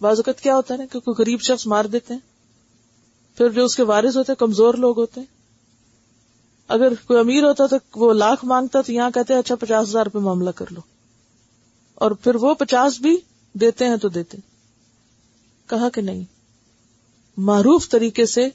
بعض 0.01 0.17
اوقات 0.17 0.41
کیا 0.41 0.55
ہوتا 0.55 0.74
ہے 0.74 0.79
نا 0.79 0.86
کہ 0.86 1.00
کوئی 1.00 1.22
غریب 1.22 1.41
شخص 1.41 1.67
مار 1.67 1.86
دیتے 1.86 2.13
ہیں، 2.13 2.22
پھر 3.38 3.50
جو 3.50 3.65
اس 3.65 3.75
کے 3.75 3.84
وارث 3.84 4.17
ہوتے 4.17 4.31
ہیں، 4.31 4.39
کمزور 4.39 4.74
لوگ 4.74 5.00
ہوتے 5.00 5.22
ہیں۔ 5.22 5.27
اگر 6.67 6.93
کوئی 7.07 7.19
امیر 7.19 7.43
ہوتا 7.43 7.65
تو 7.65 7.75
وہ 7.96 8.13
لاکھ 8.13 8.46
مانگتا 8.46 8.81
تو 8.81 8.91
یہاں 8.91 9.12
کہتے 9.12 9.34
ہیں 9.34 9.39
اچھا 9.39 9.55
پچاس 9.55 9.89
ہزار 9.89 10.03
روپے 10.03 10.19
معاملہ 10.19 10.50
کر 10.50 10.65
لو۔ 10.72 10.81
اور 11.96 12.12
پھر 12.12 12.36
وہ 12.36 12.53
پچاس 12.53 13.00
بھی 13.00 13.17
دیتے 13.53 13.86
ہیں 13.86 13.98
تو 13.98 14.10
دیتے 14.10 14.38
کہا 15.67 15.89
کہ 15.89 16.01
نہیں۔ 16.01 16.24
معروف 17.38 17.89
طریقے 17.89 18.25
سے 18.25 18.50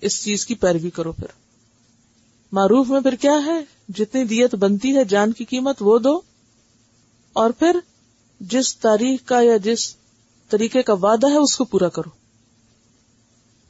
اس 0.00 0.24
چیز 0.24 0.46
کی 0.46 0.54
پیروی 0.54 0.90
کرو 0.90 1.12
پھر۔ 1.12 1.26
معروف 2.52 2.88
میں 2.88 3.00
پھر 3.00 3.14
کیا 3.14 3.36
ہے؟ 3.46 3.64
جتنی 3.88 4.24
دیت 4.24 4.54
بنتی 4.54 4.96
ہے، 4.96 5.04
جان 5.04 5.32
کی 5.32 5.44
قیمت، 5.44 5.76
وہ 5.80 5.98
دو۔ 5.98 6.20
اور 7.32 7.50
پھر 7.50 7.76
جس 8.40 8.76
تاریخ 8.76 9.20
کا 9.24 9.40
یا 9.40 9.56
جس 9.56 9.96
طریقے 10.48 10.82
کا 10.82 10.92
وعدہ 10.92 11.30
ہے، 11.30 11.36
اس 11.36 11.56
کو 11.56 11.64
پورا 11.64 11.88
کرو۔ 11.88 12.10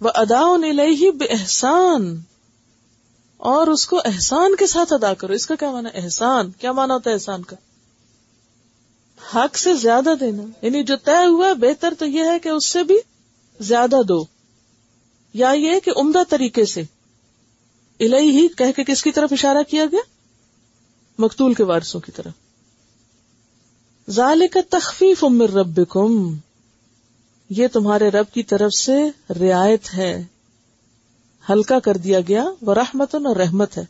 وہ 0.01 0.11
ادا 0.15 0.67
ہی 0.85 1.11
بے 1.11 1.25
احسان 1.25 2.21
اور 3.37 3.67
اس 3.67 3.87
کو 3.87 4.01
احسان 4.05 4.57
کے 4.57 4.67
ساتھ 4.67 4.93
ادا 4.93 5.15
کرو۔ 5.15 5.33
اس 5.33 5.47
کا 5.47 5.55
کیا 5.55 5.71
مانا 5.71 5.89
احسان۔ 5.95 6.51
کیا 6.51 6.73
مانا 6.73 6.95
ہوتا 6.95 7.11
ہے 7.11 7.15
احسان 7.15 7.43
کا؟ 7.43 7.57
حق 9.35 9.59
سے 9.59 9.75
زیادہ 9.75 10.15
دینا۔ 10.21 10.43
یعنی 10.63 10.83
جو 10.83 10.97
طے 10.97 11.27
ہوا 11.27 11.53
بہتر 11.53 11.95
تو 11.99 12.07
یہ 12.07 12.23
ہے 12.25 12.39
کہ 12.39 12.49
اس 12.49 12.69
سے 12.69 12.85
بھی 12.85 12.97
زیادہ 13.61 13.97
دو۔ 14.09 14.25
یا 15.35 15.51
یہ 15.51 15.81
کہ 15.81 15.93
عمدہ 15.97 16.19
طریقے 16.29 16.65
سے۔ 16.65 16.83
الہی 18.01 18.31
ہی 18.31 18.49
کہہ 18.49 18.73
کے 18.77 18.85
کس 18.85 19.03
کی 19.03 19.13
طرف 19.13 19.33
اشارہ 19.33 19.63
کیا 19.71 19.85
گیا؟ 19.93 20.01
مقتول 21.19 21.55
کے 21.55 21.65
وارثوں 21.65 22.01
کی 22.01 22.13
طرف۔ 22.13 22.33
ظال 24.11 24.43
کا 24.51 24.61
تخفیف 24.71 25.25
امر 25.25 25.51
رب 25.51 25.81
یہ 27.51 27.69
تمہارے 27.69 28.09
رب 28.09 28.35
کی 28.35 28.43
طرف 28.43 28.71
سے 28.73 28.95
رعایت 29.41 29.95
ہے۔ 29.95 30.25
ہلکا 31.51 31.79
کر 31.79 31.97
دیا 31.97 32.21
گیا 32.29 32.45
وہ 32.63 32.75
رحمت 32.75 33.15
اور 33.15 33.37
رحمت 33.37 33.79
ہے۔ 33.79 33.85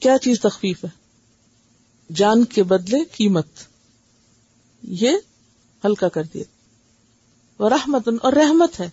کیا 0.00 0.18
چیز 0.18 0.40
تخفیف 0.40 0.84
ہے؟ 0.84 0.88
جان 2.14 2.44
کے 2.44 2.62
بدلے 2.62 3.04
قیمت۔ 3.04 3.46
یہ 4.82 5.10
ہلکا 5.84 6.08
کر 6.08 6.22
دیا۔ 6.22 6.44
وہ 7.58 7.68
رحمت 7.68 8.08
اور 8.22 8.32
رحمت 8.32 8.80
ہے۔ 8.80 8.90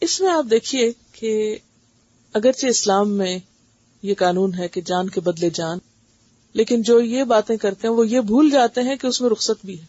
اس 0.00 0.20
میں 0.20 0.30
آپ 0.30 0.44
دیکھیے 0.50 0.92
کہ 1.12 1.58
اگرچہ 2.32 2.66
اسلام 2.66 3.10
میں 3.10 3.38
یہ 4.02 4.14
قانون 4.18 4.54
ہے 4.54 4.68
کہ 4.68 4.80
جان 4.80 5.08
کے 5.08 5.20
بدلے 5.20 5.50
جان، 5.50 5.78
لیکن 6.52 6.82
جو 6.82 7.00
یہ 7.00 7.24
باتیں 7.24 7.56
کرتے 7.56 7.88
ہیں، 7.88 7.94
وہ 7.94 8.08
یہ 8.08 8.20
بھول 8.20 8.50
جاتے 8.50 8.82
ہیں 8.82 8.96
کہ 8.96 9.06
اس 9.06 9.20
میں 9.20 9.30
رخصت 9.30 9.66
بھی 9.66 9.80
ہے۔ 9.80 9.86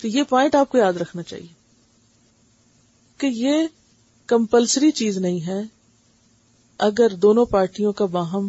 تو 0.00 0.08
یہ 0.08 0.22
پوائنٹ 0.22 0.54
آپ 0.54 0.68
کو 0.68 0.78
یاد 0.78 0.92
رکھنا 0.92 1.22
چاہیے 1.22 1.52
کہ 3.18 3.26
یہ 3.26 3.54
کمپلسری 4.26 4.90
چیز 4.90 5.18
نہیں 5.18 5.46
ہے۔ 5.46 5.60
اگر 6.78 7.14
دونوں 7.14 7.44
پارٹیوں 7.44 7.92
کا 7.92 8.04
باہم 8.04 8.48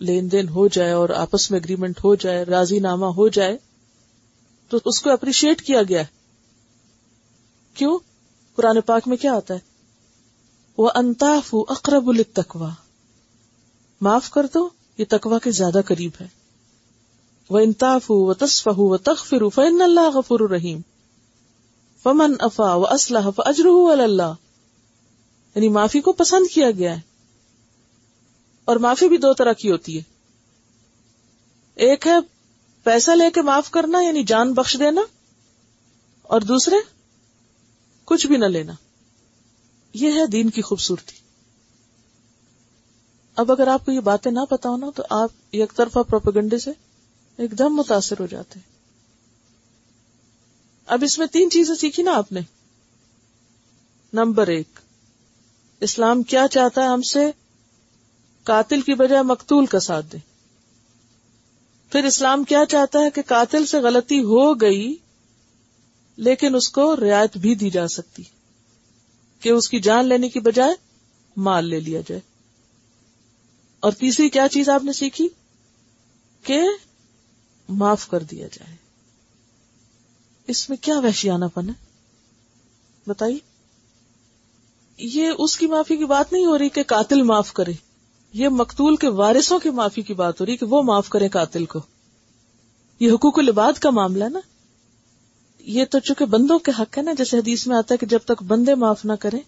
لین 0.00 0.32
دین 0.32 0.48
ہو 0.48 0.68
جائے 0.68 0.90
اور 0.90 1.08
آپس 1.08 1.50
میں 1.50 1.60
اگریمنٹ 1.60 2.04
ہو 2.04 2.14
جائے 2.14 2.44
راضی 2.44 2.78
نامہ 2.78 3.06
ہو 3.06 3.28
جائے، 3.28 3.58
تو 4.68 4.78
اس 4.84 5.02
کو 5.02 5.10
اپریشیٹ 5.10 5.62
کیا 5.62 5.82
گیا 5.82 6.00
ہے۔ 6.00 6.06
کیوں؟ 7.74 7.98
قرآن 8.56 8.80
پاک 8.80 9.08
میں 9.08 9.16
کیا 9.16 9.34
آتا 9.34 9.54
ہے؟ 9.54 9.58
وہ 10.76 10.90
انتاف 10.94 11.54
اقرب 11.68 12.08
التقوا 12.08 12.70
معاف 14.00 14.30
کر 14.30 14.46
دو، 14.54 14.68
یہ 14.98 15.04
تقوا 15.08 15.38
کے 15.38 15.50
زیادہ 15.50 15.80
قریب 15.86 16.10
ہے۔ 16.20 16.26
وہ 17.50 17.58
انتاف 17.58 18.02
و 18.08 18.34
تصف 18.34 18.68
و 18.76 18.96
تخفر 18.96 19.48
فن 19.48 19.82
اللہ 19.82 20.10
غفر 20.14 20.40
الرحیم 20.40 20.80
فمن 22.02 22.34
افا 22.40 22.74
و 22.74 22.86
اسلح 22.86 23.30
اجر 23.38 23.66
اللہ 24.02 24.34
یعنی 25.54 25.68
معافی 25.68 26.00
کو 26.00 26.12
پسند 26.12 26.54
کیا 26.54 26.70
گیا 26.70 26.96
ہے۔ 26.96 27.13
اور 28.64 28.76
معافی 28.76 29.08
بھی 29.08 29.16
دو 29.16 29.32
طرح 29.34 29.52
کی 29.52 29.70
ہوتی 29.70 29.96
ہے۔ 29.98 30.02
ایک 31.74 32.06
ہے 32.06 32.12
پیسہ 32.82 33.10
لے 33.10 33.30
کے 33.30 33.42
معاف 33.42 33.70
کرنا 33.70 34.02
یعنی 34.02 34.22
جان 34.22 34.52
بخش 34.52 34.76
دینا، 34.78 35.00
اور 36.22 36.40
دوسرے 36.40 36.76
کچھ 38.04 38.26
بھی 38.26 38.36
نہ 38.36 38.44
لینا۔ 38.44 38.72
یہ 39.94 40.12
ہے 40.12 40.26
دین 40.26 40.50
کی 40.50 40.62
خوبصورتی۔ 40.62 41.16
اب 43.36 43.52
اگر 43.52 43.68
آپ 43.68 43.84
کو 43.86 43.92
یہ 43.92 44.00
باتیں 44.00 44.32
نہ 44.32 44.40
پتا 44.50 44.68
ہو 44.68 44.76
نا، 44.76 44.90
تو 44.94 45.02
آپ 45.10 45.30
ایک 45.50 45.72
طرفہ 45.76 45.98
پروپیگنڈے 45.98 46.58
سے 46.58 46.70
ایک 47.36 47.58
دم 47.58 47.74
متاثر 47.74 48.20
ہو 48.20 48.26
جاتے 48.26 48.58
ہیں۔ 48.58 48.72
اب 50.86 51.04
اس 51.04 51.18
میں 51.18 51.26
تین 51.26 51.50
چیزیں 51.50 51.74
سیکھی 51.74 52.02
نا 52.02 52.12
آپ 52.12 52.32
نے۔ 52.32 52.40
نمبر 54.12 54.46
ایک، 54.46 54.78
اسلام 55.80 56.22
کیا 56.22 56.46
چاہتا 56.48 56.82
ہے 56.82 56.86
ہم 56.86 57.02
سے؟ 57.02 57.30
قاتل 58.44 58.80
کی 58.80 58.94
بجائے 58.94 59.22
مقتول 59.22 59.66
کا 59.66 59.80
ساتھ 59.80 60.06
دے 60.12 60.18
پھر 61.92 62.04
اسلام 62.04 62.44
کیا 62.44 62.64
چاہتا 62.68 62.98
ہے 62.98 63.10
کہ 63.10 63.22
قاتل 63.26 63.66
سے 63.66 63.80
غلطی 63.80 64.18
ہو 64.18 64.54
گئی، 64.54 64.96
لیکن 66.16 66.54
اس 66.54 66.68
کو 66.68 66.96
رعایت 66.96 67.36
بھی 67.36 67.54
دی 67.54 67.70
جا 67.70 67.88
سکتی۔ 67.88 68.22
کہ 69.40 69.48
اس 69.48 69.68
کی 69.68 69.80
جان 69.80 70.06
لینے 70.06 70.28
کی 70.28 70.40
بجائے 70.40 70.74
مال 71.36 71.68
لے 71.68 71.80
لیا 71.80 72.00
جائے۔ 72.00 72.20
اور 73.80 73.92
تیسری 73.92 74.28
کیا 74.28 74.48
چیز 74.48 74.68
آپ 74.68 74.84
نے 74.84 74.92
سیکھی؟ 74.92 75.28
کہ 76.42 76.62
معاف 77.68 78.08
کر 78.08 78.20
دیا 78.20 78.48
جائے۔ 78.52 78.76
اس 80.46 80.68
میں 80.68 80.76
کیا 80.76 80.98
وحشیانہ 80.98 81.44
پن 81.54 81.68
ہے؟ 81.68 81.74
بتائیے۔ 83.06 83.38
یہ 84.96 85.30
اس 85.38 85.56
کی 85.56 85.66
معافی 85.66 85.96
کی 85.96 86.04
بات 86.04 86.32
نہیں 86.32 86.46
ہو 86.46 86.58
رہی 86.58 86.68
کہ 86.68 86.82
قاتل 86.82 87.22
معاف 87.22 87.52
کرے۔ 87.52 87.72
یہ 88.34 88.48
مقتول 88.48 88.96
کے 88.96 89.08
وارثوں 89.08 89.58
کی 89.58 89.70
معافی 89.70 90.02
کی 90.02 90.14
بات 90.14 90.40
ہو 90.40 90.46
رہی 90.46 90.56
کہ 90.56 90.66
وہ 90.66 90.82
معاف 90.82 91.08
کرے 91.08 91.28
قاتل 91.28 91.64
کو۔ 91.64 91.78
یہ 93.00 93.12
حقوق 93.12 93.38
العباد 93.38 93.72
کا 93.72 93.90
معاملہ 93.90 94.24
نا۔ 94.24 94.40
یہ 95.60 95.84
تو 95.90 95.98
چونکہ 95.98 96.24
بندوں 96.24 96.58
کے 96.58 96.72
حق 96.78 96.98
ہے 96.98 97.02
نا، 97.02 97.12
جیسے 97.12 97.38
حدیث 97.38 97.66
میں 97.66 97.76
آتا 97.76 97.92
ہے 97.92 97.98
کہ 97.98 98.06
جب 98.06 98.18
تک 98.24 98.42
بندے 98.42 98.74
معاف 98.74 99.04
نہ 99.04 99.12
کریں، 99.20 99.38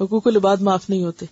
حقوق 0.00 0.26
العباد 0.26 0.56
معاف 0.56 0.90
نہیں 0.90 1.04
ہوتے۔ 1.04 1.26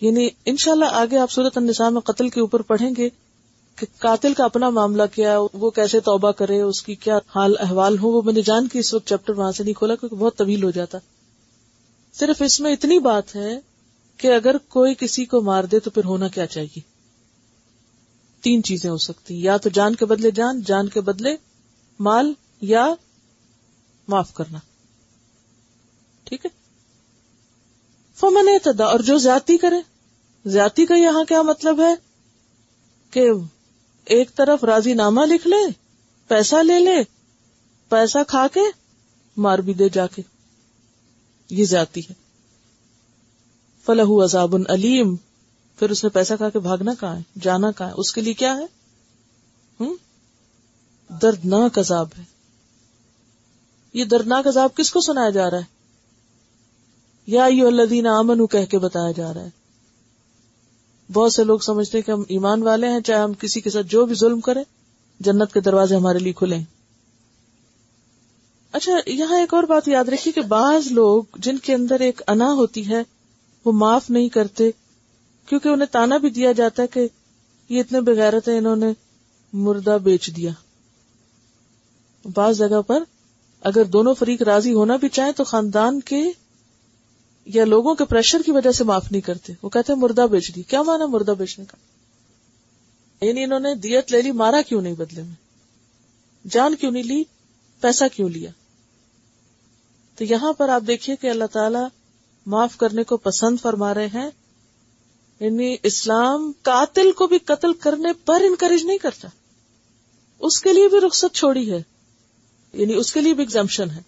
یعنی 0.00 0.28
انشاءاللہ 0.44 0.84
آگے 0.84 1.18
آپ 1.18 1.30
صورت 1.30 1.58
النساء 1.58 1.88
میں 1.88 2.00
قتل 2.00 2.28
کے 2.28 2.40
اوپر 2.40 2.62
پڑھیں 2.62 2.90
گے 2.96 3.08
کہ 3.76 3.86
قاتل 3.98 4.34
کا 4.34 4.44
اپنا 4.44 4.70
معاملہ 4.70 5.02
کیا، 5.14 5.38
وہ 5.52 5.70
کیسے 5.70 6.00
توبہ 6.00 6.30
کرے، 6.30 6.60
اس 6.60 6.82
کی 6.82 6.94
کیا 6.94 7.18
حال 7.34 7.54
احوال 7.60 7.98
ہو 7.98 8.08
وہ 8.08 8.22
میں 8.22 8.32
نے 8.32 8.42
جان 8.42 8.68
کی 8.68 8.78
اس 8.78 8.94
وقت 8.94 9.08
چیپٹر 9.08 9.32
وہاں 9.32 9.52
سے 9.52 9.64
نہیں 9.64 9.74
کھولا 9.74 9.94
کیونکہ 9.94 10.16
بہت 10.16 10.36
طویل 10.36 10.64
ہو 10.64 10.70
جاتا۔ 10.70 10.98
صرف 12.14 12.42
اس 12.42 12.60
میں 12.60 12.72
اتنی 12.72 12.98
بات 12.98 13.36
ہے 13.36 13.60
کہ 14.16 14.34
اگر 14.34 14.58
کوئی 14.58 14.94
کسی 14.98 15.24
کو 15.24 15.40
مار 15.40 15.64
دے 15.64 15.80
تو 15.80 15.90
پھر 15.90 16.04
ہونا 16.04 16.28
کیا 16.28 16.46
چاہیے؟ 16.46 16.80
تین 18.40 18.62
چیزیں 18.62 18.90
ہو 18.90 18.96
سکتی 18.96 19.42
یا 19.42 19.56
تو 19.56 19.68
جان 19.68 19.94
کے 19.94 20.06
بدلے 20.06 20.30
جان 20.30 20.62
جان 20.62 20.88
کے 20.88 21.00
بدلے 21.00 21.36
مال، 22.00 22.32
یا 22.60 22.94
معاف 24.08 24.34
کرنا۔ 24.34 24.58
ٹھیک 26.24 26.46
ہے؟ 26.46 26.50
فمن 28.14 28.58
تدا 28.64 28.84
اور 28.84 29.00
جو 29.00 29.18
زیادتی 29.18 29.56
کرے۔ 29.56 29.76
زیادتی 30.48 30.86
کا 30.86 30.94
یہاں 30.94 31.24
کیا 31.24 31.42
مطلب 31.42 31.80
ہے؟ 31.80 31.94
کہ 33.10 33.30
ایک 34.04 34.34
طرف 34.34 34.64
راضی 34.64 34.94
نامہ 34.94 35.20
لکھ 35.20 35.46
لے، 35.46 35.70
پیسہ 36.28 36.56
لے 36.56 36.80
لے، 36.80 37.02
پیسہ 37.88 38.18
کھا 38.28 38.46
کے 38.52 38.60
مار 39.36 39.58
بھی 39.58 39.74
دے 39.74 39.88
جا 39.88 40.06
کے۔ 40.06 40.22
یہ 41.50 41.64
زیادتی 41.64 42.00
ہے۔ 42.00 42.25
فلاح 43.86 44.24
عذاب 44.24 44.56
علیم 44.68 45.16
پھر 45.78 45.90
اس 45.90 46.04
نے 46.04 46.10
پیسہ 46.10 46.34
کھا 46.36 46.50
کے 46.50 46.58
بھاگنا 46.58 46.92
کہاں 47.00 47.16
ہے؟ 47.16 47.22
جانا 47.42 47.70
کہاں 47.70 47.88
ہے؟ 47.88 47.94
اس 47.96 48.12
کے 48.12 48.20
لیے 48.20 48.32
کیا 48.32 48.56
ہے؟ 48.56 48.66
دردناک 51.22 51.78
عذاب 51.78 52.08
ہے۔ 52.18 52.24
یہ 53.92 54.04
دردناک 54.04 54.46
عذاب 54.46 54.74
کس 54.74 54.90
کو 54.90 55.00
سنایا 55.00 55.30
جا 55.30 55.50
رہا 55.50 55.58
ہے؟ 55.58 55.62
یا 57.26 57.46
یو 57.46 57.66
اللہ 57.66 58.08
امن 58.08 58.46
کہہ 58.46 58.64
کے 58.64 58.78
بتایا 58.78 59.12
جا 59.12 59.34
رہا 59.34 59.40
ہے۔ 59.40 59.50
بہت 61.12 61.32
سے 61.32 61.44
لوگ 61.44 61.58
سمجھتے 61.58 62.02
کہ 62.02 62.10
ہم 62.10 62.22
ایمان 62.28 62.62
والے 62.62 62.88
ہیں، 62.88 63.00
چاہے 63.00 63.22
ہم 63.22 63.32
کسی 63.32 63.60
کے 63.60 63.70
ساتھ 63.70 63.86
جو 63.86 64.06
بھی 64.06 64.14
ظلم 64.14 64.40
کریں، 64.40 64.64
جنت 65.20 65.52
کے 65.52 65.60
دروازے 65.60 65.96
ہمارے 65.96 66.18
لیے 66.18 66.32
کھلے 66.32 66.58
اچھا 68.72 68.92
یہاں 69.06 69.40
ایک 69.40 69.54
اور 69.54 69.62
بات 69.62 69.88
یاد 69.88 70.04
رکھیے 70.04 70.32
کہ 70.32 70.40
بعض 70.40 70.92
لوگ 70.92 71.22
جن 71.38 71.58
کے 71.58 71.74
اندر 71.74 72.00
ایک 72.00 72.22
انا 72.28 72.52
ہوتی 72.52 72.88
ہے 72.88 73.02
وہ 73.66 73.72
معاف 73.72 74.10
نہیں 74.10 74.28
کرتے، 74.28 74.70
کیونکہ 75.46 75.68
انہیں 75.68 75.92
تانا 75.92 76.16
بھی 76.16 76.30
دیا 76.30 76.52
جاتا 76.52 76.82
ہے 76.82 76.88
کہ 76.88 77.08
یہ 77.68 77.80
اتنے 77.80 78.00
بغیرت 78.00 78.48
ہیں، 78.48 78.58
انہوں 78.58 78.76
نے 78.76 78.86
مردہ 79.52 79.98
بیچ 80.02 80.30
دیا۔ 80.36 80.50
بعض 82.34 82.58
جگہ 82.58 82.82
پر 82.82 83.02
اگر 83.60 83.84
دونوں 83.84 84.14
فریق 84.14 84.42
راضی 84.42 84.72
ہونا 84.72 84.96
بھی 84.96 85.08
چاہیں 85.08 85.32
تو 85.32 85.44
خاندان 85.44 86.00
کے 86.00 86.30
یا 87.44 87.64
لوگوں 87.64 87.94
کے 87.94 88.04
پریشر 88.04 88.42
کی 88.46 88.50
وجہ 88.50 88.72
سے 88.72 88.84
معاف 88.84 89.12
نہیں 89.12 89.22
کرتے۔ 89.22 89.52
وہ 89.62 89.68
کہتے 89.68 89.92
ہیں 89.92 90.00
مردہ 90.00 90.26
بیچ 90.30 90.56
دی۔ 90.56 90.62
کیا 90.62 90.82
مانا 90.82 91.06
مردہ 91.06 91.30
بیچنے 91.30 91.64
کا؟ 91.64 91.76
یعنی 93.26 93.44
انہوں 93.44 93.60
نے 93.60 93.74
دیت 93.74 94.12
لے 94.12 94.22
لی، 94.22 94.32
مارا 94.32 94.62
کیوں 94.62 94.82
نہیں 94.82 94.94
بدلے 94.94 95.22
میں؟ 95.22 95.34
جان 96.50 96.74
کیوں 96.74 96.92
نہیں 96.92 97.02
لی؟ 97.02 97.24
پیسہ 97.80 98.04
کیوں 98.14 98.28
لیا؟ 98.28 98.50
تو 100.16 100.24
یہاں 100.24 100.52
پر 100.52 100.68
آپ 100.68 100.82
دیکھیے 100.86 101.16
کہ 101.16 101.26
اللہ 101.30 101.44
تعالی 101.44 101.78
معاف 102.46 102.76
کرنے 102.76 103.04
کو 103.04 103.16
پسند 103.16 103.56
فرما 103.62 103.94
رہے 103.94 104.06
ہیں 104.06 104.30
یعنی 105.40 105.76
اسلام 105.82 106.52
قاتل 106.62 107.12
کو 107.12 107.26
بھی 107.26 107.38
قتل 107.38 107.72
کرنے 107.72 108.12
پر 108.12 108.40
انکریج 108.40 108.84
نہیں 108.84 108.98
کرتا۔ 108.98 109.28
اس 110.38 110.60
کے 110.60 110.72
لیے 110.72 110.88
بھی 110.88 110.98
رخصت 111.00 111.34
چھوڑی 111.34 111.72
ہے 111.72 111.82
یعنی 112.72 112.94
اس 112.94 113.12
کے 113.12 113.20
لیے 113.20 113.34
بھی 113.34 113.42
ایگزامشن 113.42 113.90
ہے۔ 113.90 114.02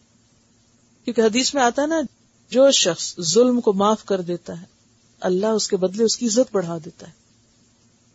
کیونکہ 1.04 1.21
حدیث 1.21 1.54
میں 1.54 1.62
آتا 1.62 1.83
ہے 1.83 1.87
نا، 1.87 2.00
جو 2.50 2.71
شخص 2.71 3.21
ظلم 3.21 3.61
کو 3.61 3.73
معاف 3.73 4.04
کر 4.04 4.21
دیتا 4.21 4.61
ہے، 4.61 4.66
اللہ 5.21 5.47
اس 5.47 5.68
کے 5.68 5.76
بدلے 5.76 6.04
اس 6.04 6.16
کی 6.16 6.26
عزت 6.26 6.52
بڑھا 6.52 6.78
دیتا 6.85 7.07
ہے۔ 7.07 7.12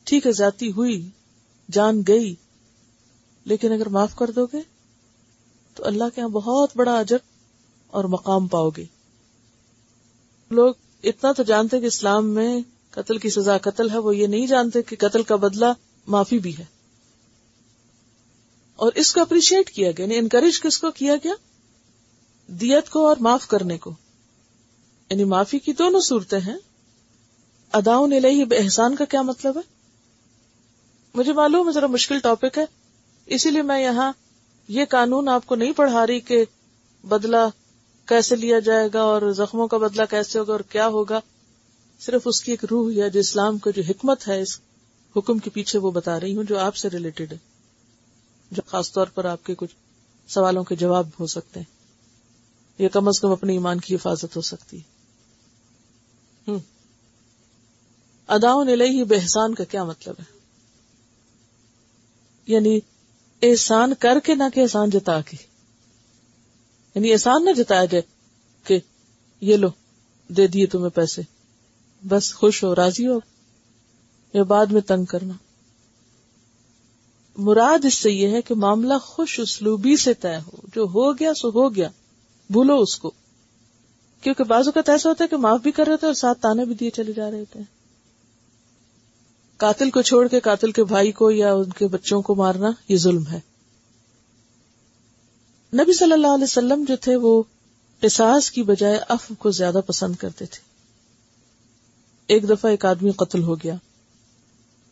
ٹھیک 0.03 0.27
ہے، 0.27 0.31
ذاتی 0.31 0.71
ہوئی، 0.71 1.09
جان 1.71 2.01
گئی، 2.07 2.35
لیکن 3.45 3.71
اگر 3.71 3.89
معاف 3.89 4.15
کر 4.15 4.31
دو 4.31 4.45
گے، 4.45 4.61
تو 5.73 5.85
اللہ 5.85 6.03
کے 6.15 6.21
یہاں 6.21 6.29
بہت 6.29 6.69
بڑا 6.75 6.99
اجر 6.99 7.17
اور 7.87 8.03
مقام 8.03 8.47
پاؤ 8.47 8.69
گے۔ 8.69 8.85
لوگ 10.53 10.73
اتنا 11.03 11.31
تو 11.31 11.43
جانتے 11.43 11.79
کہ 11.79 11.85
اسلام 11.85 12.29
میں 12.29 12.59
قتل 12.89 13.17
کی 13.17 13.29
سزا 13.29 13.57
قتل 13.57 13.89
ہے، 13.89 13.97
وہ 13.97 14.15
یہ 14.15 14.27
نہیں 14.27 14.47
جانتے 14.47 14.81
کہ 14.81 14.95
قتل 14.99 15.23
کا 15.23 15.35
بدلہ 15.35 15.65
معافی 16.07 16.39
بھی 16.39 16.57
ہے۔ 16.57 16.65
اور 18.75 18.91
اس 18.95 19.13
کو 19.13 19.21
اپریشیٹ 19.21 19.69
کیا 19.69 19.91
گیا 19.91 20.05
یعنی 20.05 20.17
انکریج 20.17 20.61
کس 20.61 20.77
کو 20.77 20.91
کیا 20.91 21.15
گیا؟ 21.15 21.33
دیت 22.47 22.89
کو 22.89 23.07
اور 23.07 23.17
معاف 23.19 23.47
کرنے 23.47 23.77
کو۔ 23.77 23.91
یعنی 25.09 25.23
معافی 25.23 25.59
کی 25.59 25.73
دونوں 25.73 25.99
صورتیں 25.99 26.39
ہیں۔ 26.39 26.57
اداؤں 27.71 28.07
نے 28.07 28.19
لئی 28.19 28.41
احسان 28.41 28.95
کا 28.95 29.05
کیا 29.05 29.21
مطلب 29.21 29.57
ہے؟ 29.57 29.61
مجھے 31.13 31.33
معلوم 31.33 31.67
ہے، 31.67 31.73
ذرا 31.73 31.87
مشکل 31.87 32.19
ٹاپک 32.19 32.57
ہے۔ 32.57 32.65
اسی 33.25 33.49
لیے 33.49 33.61
میں 33.61 33.83
یہاں 33.83 34.11
یہ 34.67 34.85
قانون 34.89 35.29
آپ 35.29 35.45
کو 35.45 35.55
نہیں 35.55 35.71
پڑھا 35.71 36.07
رہی 36.07 36.19
کہ 36.19 36.45
بدلہ 37.03 37.37
کیسے 38.05 38.35
لیا 38.35 38.59
جائے 38.59 38.89
گا 38.93 39.01
اور 39.01 39.31
زخموں 39.31 39.67
کا 39.67 39.77
بدلہ 39.77 40.01
کیسے 40.09 40.39
ہوگا 40.39 40.51
اور 40.51 40.59
کیا 40.59 40.87
ہوگا؟ 40.87 41.19
صرف 41.99 42.21
اس 42.25 42.41
کی 42.41 42.51
ایک 42.51 42.65
روح 42.65 42.93
یا 42.93 43.07
جو 43.07 43.19
اسلام 43.19 43.57
کا 43.57 43.71
جو 43.71 43.81
حکمت 43.89 44.27
ہے، 44.27 44.41
اس 44.41 44.59
حکم 45.17 45.37
کے 45.37 45.49
پیچھے 45.49 45.79
وہ 45.79 45.91
بتا 45.91 46.19
رہی 46.19 46.35
ہوں 46.35 46.43
جو 46.43 46.59
آپ 46.59 46.75
سے 46.75 46.89
ریلیٹڈ 46.89 47.31
ہے، 47.31 47.37
جو 48.51 48.61
خاص 48.65 48.91
طور 48.91 49.07
پر 49.07 49.25
آپ 49.25 49.45
کے 49.45 49.55
کچھ 49.55 49.75
سوالوں 50.27 50.63
کے 50.63 50.75
جواب 50.75 51.07
ہو 51.19 51.27
سکتے 51.27 51.59
ہیں۔ 51.59 51.73
یا 52.77 52.89
کم 52.89 53.07
از 53.07 53.19
کم 53.19 53.31
اپنے 53.31 53.53
ایمان 53.53 53.79
کی 53.79 53.95
حفاظت 53.95 54.35
ہو 54.35 54.41
سکتی 54.41 54.77
ہے۔ 54.77 54.93
اداؤں 58.27 58.65
ہی 58.65 59.03
بحسان 59.03 59.55
کا 59.55 59.63
کیا 59.63 59.83
مطلب 59.83 60.15
ہے؟ 60.19 60.39
یعنی 62.47 62.79
احسان 63.41 63.93
کر 63.99 64.17
کے 64.23 64.35
نہ 64.35 64.43
کہ 64.53 64.59
احسان 64.59 64.89
جتا 64.89 65.21
کے۔ 65.21 65.52
یعنی 66.95 67.11
احسان 67.11 67.45
نہ 67.45 67.49
جتایا 67.49 67.85
جائے 67.85 68.01
کہ 68.63 68.79
یہ 69.41 69.57
لو، 69.57 69.67
دے 70.27 70.47
دیے 70.47 70.65
تمہیں 70.65 70.89
پیسے۔ 70.89 71.21
بس 72.07 72.33
خوش 72.33 72.63
ہو، 72.63 72.75
راضی 72.75 73.07
ہو۔ 73.07 73.19
یا 74.33 74.43
بعد 74.43 74.65
میں 74.65 74.81
تنگ 74.81 75.05
کرنا۔ 75.05 75.33
مراد 77.37 77.85
اس 77.85 77.93
سے 77.93 78.11
یہ 78.11 78.27
ہے 78.27 78.41
کہ 78.41 78.55
معاملہ 78.55 78.93
خوش 79.01 79.39
اسلوبی 79.39 79.97
سے 79.97 80.13
طے 80.13 80.35
ہو۔ 80.35 80.67
جو 80.75 80.83
ہو 80.83 81.13
گیا 81.13 81.33
سو 81.33 81.49
ہو 81.49 81.75
گیا۔ 81.75 81.89
بھولو 82.49 82.79
اس 82.79 82.97
کو۔ 82.97 83.11
کیونکہ 84.21 84.43
بازو 84.43 84.71
کا 84.71 84.91
ایسا 84.91 85.09
ہوتا 85.09 85.23
ہے 85.23 85.29
کہ 85.29 85.37
معاف 85.37 85.59
بھی 85.61 85.71
کر 85.71 85.87
رہے 85.87 85.97
تھے 85.97 86.07
اور 86.07 86.15
ساتھ 86.15 86.41
تانے 86.41 86.65
بھی 86.65 86.75
دیے 86.75 86.89
چلے 86.89 87.13
جا 87.13 87.31
رہے 87.31 87.45
تھے 87.45 87.59
قاتل 89.57 89.89
کو 89.89 90.01
چھوڑ 90.01 90.27
کے 90.27 90.39
قاتل 90.39 90.71
کے 90.71 90.83
بھائی 90.83 91.11
کو 91.11 91.31
یا 91.31 91.53
ان 91.53 91.69
کے 91.69 91.87
بچوں 91.87 92.21
کو 92.21 92.35
مارنا، 92.35 92.71
یہ 92.87 92.97
ظلم 92.97 93.27
ہے۔ 93.27 93.52
نبی 95.73 95.93
صلی 95.93 96.11
اللہ 96.11 96.27
علیہ 96.27 96.43
وسلم 96.43 96.85
جو 96.87 96.95
تھے 96.95 97.15
وہ 97.15 97.43
احساس 98.03 98.51
کی 98.51 98.63
بجائے 98.63 98.99
اف 99.09 99.31
کو 99.37 99.51
زیادہ 99.51 99.79
پسند 99.87 100.15
کرتے 100.15 100.45
تھے۔ 100.45 100.61
ایک 102.27 102.49
دفعہ 102.49 102.71
ایک 102.71 102.85
آدمی 102.85 103.11
قتل 103.11 103.43
ہو 103.43 103.55
گیا۔ 103.55 103.75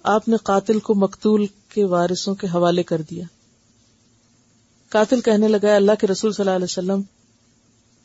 آپ 0.03 0.27
نے 0.27 0.35
قاتل 0.43 0.79
کو 0.79 0.95
مقتول 0.95 1.45
کے 1.69 1.85
وارثوں 1.85 2.35
کے 2.35 2.47
حوالے 2.47 2.83
کر 2.83 3.01
دیا۔ 3.01 3.25
قاتل 4.89 5.21
کہنے 5.21 5.47
لگا 5.47 5.75
اللہ 5.75 5.91
کے 6.00 6.07
رسول 6.07 6.31
صلی 6.31 6.43
اللہ 6.43 6.55
علیہ 6.55 6.63
وسلم، 6.63 7.01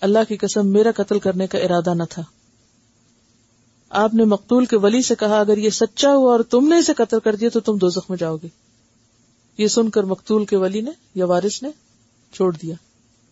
اللہ 0.01 0.19
کی 0.29 0.37
قسم، 0.37 0.69
میرا 0.69 0.91
قتل 0.97 1.19
کرنے 1.19 1.47
کا 1.47 1.59
ارادہ 1.59 1.95
نہ 1.95 2.03
تھا۔ 2.11 2.23
آپ 3.91 4.15
نے 4.15 4.25
مقتول 4.25 4.65
کے 4.65 4.77
ولی 4.77 5.03
سے 5.03 5.15
کہا، 5.15 5.41
اگر 5.41 5.59
یہ 5.59 5.71
سچا 5.71 6.15
ہوا 6.15 6.33
اور 6.33 6.41
تم 6.41 6.69
نے 6.69 6.79
اسے 6.79 6.95
قتل 6.95 7.21
کر 7.21 7.37
دیا 7.37 7.49
تو 7.49 7.61
تم 7.61 7.77
دو 7.77 7.89
میں 8.09 8.17
جاؤ 8.17 8.37
گے۔ 8.37 8.49
یہ 9.59 9.67
سن 9.67 9.91
کر 9.91 10.03
مقتول 10.03 10.45
کے 10.45 10.57
ولی 10.57 10.81
نے 10.81 10.91
یا 11.15 11.27
وارث 11.27 11.63
نے 11.63 11.69
چھوڑ 12.33 12.53
دیا 12.53 12.75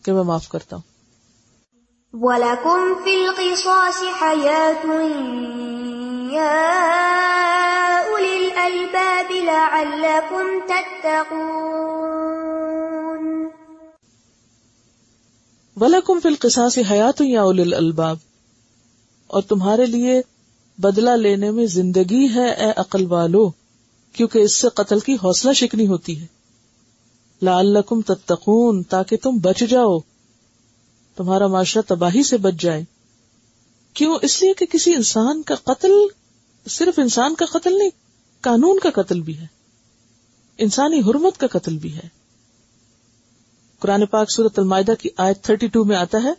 کہ 0.04 0.12
میں 0.12 0.22
معاف 0.22 0.48
کرتا 0.48 0.76
ہوں۔ 0.76 0.94
وَلَكُمْ 2.12 3.04
فِي 3.04 3.12
الْقِصَاصِ 3.12 4.02
حَيَاتٌ 4.22 4.90
يَا 6.32 6.80
أُولِي 8.10 8.44
الْأَلْبَابِ 8.44 9.40
لَعَلَّكُمْ 9.40 10.68
تَتَّقُونَ۔ 10.68 11.34
وَلَكُمْ 15.76 16.22
فِي 16.22 16.28
الْقِصَاصِ 16.28 16.78
يَا 17.20 17.44
أُولِي 17.44 17.62
الْأَلْبَابِ۔ 17.62 18.18
اور 19.26 19.42
تمہارے 19.42 19.86
لیے 19.86 20.22
بدلہ 20.78 21.10
لینے 21.10 21.50
میں 21.50 21.66
زندگی 21.66 22.34
ہے 22.34 22.50
اے 22.50 22.72
عقل 22.76 23.06
والو 23.06 23.50
کیونکہ 24.12 24.38
اس 24.38 24.56
سے 24.56 24.68
قتل 24.68 25.00
کی 25.00 25.14
حوصلہ 25.14 25.52
شکنی 25.52 25.86
ہوتی 25.86 26.20
ہے۔ 26.20 26.43
لعلکم 27.44 28.00
تتقون، 28.00 28.82
تاکہ 28.82 29.16
تم 29.16 29.30
بچ 29.36 29.60
جاؤ۔ 29.60 29.98
تمہارا 31.16 31.46
معاشرہ 31.46 31.82
تباہی 31.82 32.22
سے 32.22 32.36
بچ 32.36 32.54
جائے۔ 32.54 32.84
کیوں؟ 33.94 34.18
اس 34.22 34.42
لیے 34.42 34.54
کہ 34.54 34.66
کسی 34.66 34.94
انسان 34.94 35.42
کا 35.42 35.54
قتل 35.54 35.92
صرف 36.66 36.98
انسان 36.98 37.34
کا 37.34 37.44
قتل 37.52 37.78
نہیں، 37.78 37.90
قانون 38.40 38.78
کا 38.78 39.02
قتل 39.02 39.20
بھی 39.20 39.38
ہے۔ 39.38 39.46
انسانی 40.58 41.00
حرمت 41.00 41.40
کا 41.40 41.46
قتل 41.46 41.78
بھی 41.78 41.96
ہے۔ 41.96 42.08
قرآن 43.78 44.06
پاک 44.06 44.30
سورت 44.30 44.58
المائدہ 44.58 44.92
کی 44.98 45.08
آیت 45.16 45.42
تھرٹی 45.42 45.66
ٹو 45.66 45.84
میں 45.84 45.96
آتا 45.96 46.22
ہے، 46.24 46.32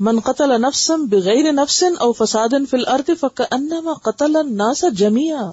من 0.00 0.20
قتل 0.20 0.60
نفسم 0.62 1.06
بغیر 1.06 1.52
نفسن 1.52 1.94
او 1.98 2.12
فساد 2.12 2.48
فی 2.70 2.76
الارض 2.76 3.10
فکانما 3.20 3.92
قتل 3.92 4.36
الناس 4.36 4.84
جميعا 4.92 5.50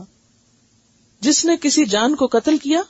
جس 1.21 1.45
نے 1.45 1.57
کسی 1.61 1.85
جان 1.85 2.15
کو 2.15 2.27
قتل 2.27 2.57
کیا 2.57 2.81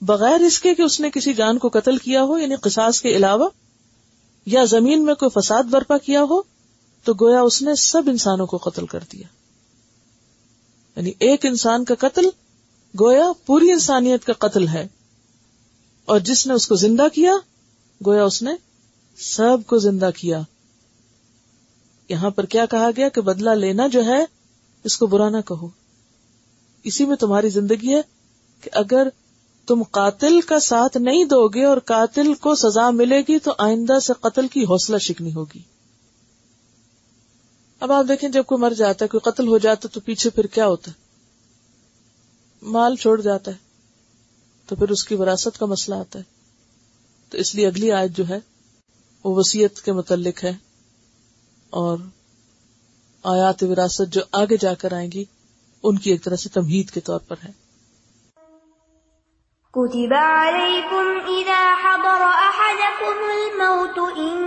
بغیر 0.00 0.40
اس 0.40 0.60
کے 0.60 0.74
کہ 0.74 0.82
اس 0.82 1.00
نے 1.00 1.10
کسی 1.10 1.34
جان 1.34 1.58
کو 1.58 1.68
قتل 1.68 1.96
کیا 1.96 2.22
ہو 2.22 2.38
یعنی 2.38 2.54
قصاص 2.54 3.00
کے 3.00 3.08
علاوہ، 3.08 3.48
یا 4.46 4.64
زمین 4.64 5.04
میں 5.04 5.14
کوئی 5.14 5.40
فساد 5.40 5.62
برپا 5.62 5.98
کیا 5.98 6.22
ہو، 6.22 6.42
تو 7.04 7.14
گویا 7.20 7.40
اس 7.40 7.62
نے 7.62 7.74
سب 7.74 8.02
انسانوں 8.06 8.46
کو 8.46 8.56
قتل 8.56 8.86
کر 8.86 9.04
دیا۔ 9.12 9.26
یعنی 10.96 11.12
ایک 11.18 11.46
انسان 11.46 11.84
کا 11.84 11.94
قتل 11.98 12.26
گویا 13.00 13.32
پوری 13.46 13.72
انسانیت 13.72 14.24
کا 14.24 14.32
قتل 14.32 14.68
ہے۔ 14.68 14.88
اور 16.04 16.20
جس 16.20 16.46
نے 16.46 16.52
اس 16.52 16.68
کو 16.68 16.74
زندہ 16.74 17.06
کیا، 17.14 17.32
گویا 18.06 18.24
اس 18.24 18.42
نے 18.42 18.50
سب 19.16 19.58
کو 19.66 19.78
زندہ 19.78 20.10
کیا۔ 20.16 20.40
یہاں 22.08 22.30
پر 22.30 22.46
کیا 22.46 22.66
کہا 22.66 22.90
گیا 22.96 23.08
کہ 23.08 23.20
بدلہ 23.20 23.50
لینا 23.50 23.86
جو 23.86 24.04
ہے، 24.04 24.24
اس 24.84 24.96
کو 24.96 25.06
برا 25.06 25.28
نہ 25.28 25.40
کہو۔ 25.46 25.68
اسی 26.82 27.06
میں 27.06 27.16
تمہاری 27.16 27.48
زندگی 27.48 27.94
ہے 27.94 28.00
کہ 28.60 28.70
اگر 28.72 29.08
تم 29.68 29.82
قاتل 29.82 30.40
کا 30.40 30.60
ساتھ 30.60 30.96
نہیں 30.96 31.24
دو 31.24 31.48
گے 31.48 31.64
اور 31.64 31.78
قاتل 31.78 32.34
کو 32.34 32.54
سزا 32.54 32.90
ملے 32.90 33.20
گی 33.20 33.38
تو 33.38 33.52
آئندہ 33.58 33.98
سے 33.98 34.12
قتل 34.20 34.48
کی 34.48 34.64
حوصلہ 34.64 34.98
شکنی 34.98 35.34
ہوگی۔ 35.34 35.62
اب 37.80 37.92
آپ 37.92 38.04
دیکھیں 38.08 38.28
جب 38.28 38.44
کوئی 38.44 38.60
مر 38.60 38.70
جاتا 38.70 39.04
ہے، 39.04 39.08
کوئی 39.08 39.32
قتل 39.32 39.48
ہو 39.48 39.58
جاتا 39.58 39.88
تو 39.88 40.00
پیچھے 40.00 40.30
پھر 40.30 40.46
کیا 40.46 40.66
ہوتا 40.66 40.90
ہے؟ 40.90 40.96
مال 42.62 42.96
چھوڑ 42.96 43.20
جاتا 43.20 43.50
ہے، 43.50 43.56
تو 44.66 44.76
پھر 44.76 44.88
اس 44.88 45.04
کی 45.04 45.14
وراثت 45.14 45.58
کا 45.58 45.66
مسئلہ 45.66 45.96
آتا 45.96 46.18
ہے۔ 46.18 46.24
تو 47.30 47.38
اس 47.38 47.54
لیے 47.54 47.66
اگلی 47.66 47.92
آیت 47.92 48.16
جو 48.16 48.28
ہے، 48.28 48.40
وہ 49.24 49.34
وسیعت 49.34 49.80
کے 49.80 49.92
متعلق 49.92 50.44
ہے۔ 50.44 50.52
اور 51.70 51.98
آیات 53.22 53.62
وراثت 53.62 54.12
جو 54.12 54.20
آگے 54.32 54.56
جا 54.60 54.74
کر 54.74 54.92
آئیں 54.92 55.12
گی، 55.12 55.24
ان 55.82 55.98
کی 55.98 56.10
ایک 56.10 56.24
طرح 56.24 56.36
سے 56.36 56.48
تمہید 56.48 56.90
کے 56.90 57.00
طور 57.00 57.20
پر 57.20 57.36
ہے۔ 57.44 57.67
كتب 59.72 60.12
عليكم 60.12 61.06
إذا 61.40 61.74
حضر 61.76 62.22
أحدكم 62.24 63.16
الموت 63.38 63.98
إن 64.18 64.38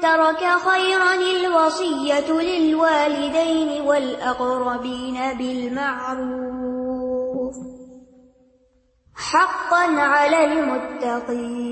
ترك 0.00 0.42
خيرا 0.68 1.14
الوصية 1.14 2.28
للوالدين 2.32 3.80
والأقربين 3.80 5.38
بالمعروف 5.38 6.92
حقا 9.14 9.84
على 10.00 10.44
المتقين. 10.44 11.62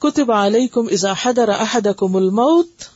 كتب 0.00 0.30
عليكم 0.30 0.86
إذا 0.86 1.14
حضر 1.14 1.50
أحدكم 1.50 2.16
الموت 2.16 2.93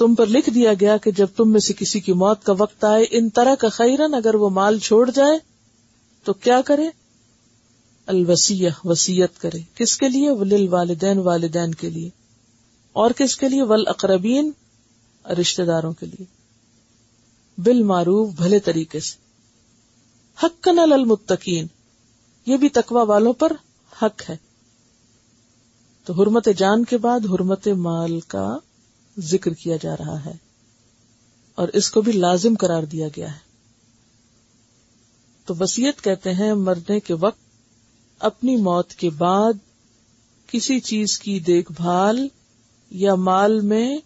تم 0.00 0.14
پر 0.14 0.26
لکھ 0.26 0.50
دیا 0.50 0.72
گیا 0.80 0.96
کہ 0.96 1.10
جب 1.10 1.26
تم 1.36 1.52
میں 1.52 1.60
سے 1.60 1.72
کسی 1.72 2.00
کی 2.00 2.12
موت 2.12 2.44
کا 2.44 2.52
وقت 2.58 2.84
آئے، 2.84 3.04
ان 3.10 3.28
طرح 3.28 3.54
کا 3.54 3.68
خیرن 3.68 4.14
اگر 4.14 4.34
وہ 4.34 4.50
مال 4.50 4.78
چھوڑ 4.78 5.10
جائے، 5.10 5.38
تو 6.24 6.32
کیا 6.32 6.60
کرے؟ 6.60 6.90
الوسیح 8.06 8.68
وسیعت 8.84 9.40
کرے۔ 9.40 9.58
کس 9.74 9.96
کے 9.96 10.08
لیے؟ 10.08 10.30
ولل 10.30 10.68
والدین 10.68 11.18
والدین 11.18 11.74
کے 11.74 11.90
لیے۔ 11.90 12.10
اور 12.92 13.10
کس 13.10 13.36
کے 13.36 13.48
لیے؟ 13.48 13.62
ول 13.62 13.82
اقربین 13.86 14.50
رشتے 15.40 15.64
داروں 15.64 15.92
کے 15.92 16.06
لیے۔ 16.06 16.24
بال 17.58 17.82
معروف 17.82 18.32
بھلے 18.32 18.58
طریقے 18.58 19.00
سے۔ 19.00 19.16
حق 20.42 20.68
نل 20.68 20.92
المتقین۔ 20.92 21.66
یہ 22.46 22.56
بھی 22.56 22.68
تقوا 22.68 23.02
والوں 23.02 23.32
پر 23.32 23.52
حق 24.02 24.30
ہے۔ 24.30 24.36
تو 26.04 26.12
حرمت 26.12 26.48
جان 26.56 26.84
کے 26.84 26.98
بعد 26.98 27.20
حرمت 27.20 27.68
مال 27.68 28.20
کا 28.20 28.58
ذکر 29.20 29.52
کیا 29.54 29.76
جا 29.82 29.96
رہا 29.96 30.24
ہے 30.24 30.32
اور 31.54 31.68
اس 31.68 31.90
کو 31.90 32.00
بھی 32.00 32.12
لازم 32.12 32.54
قرار 32.56 32.82
دیا 32.82 33.08
گیا 33.16 33.32
ہے۔ 33.32 33.38
تو 35.44 35.54
وسیعت 35.60 36.04
کہتے 36.04 36.34
ہیں، 36.34 36.54
مرنے 36.54 37.00
کے 37.00 37.14
وقت 37.14 37.38
اپنی 38.18 38.56
موت 38.56 38.90
کے 38.90 39.10
بعد 39.10 39.52
کسی 40.46 40.80
چیز 40.80 41.18
کی 41.18 41.40
دیکھ 41.40 41.72
بھال 41.72 42.28
یا 42.90 43.14
مال 43.14 43.60
میں 43.60 43.98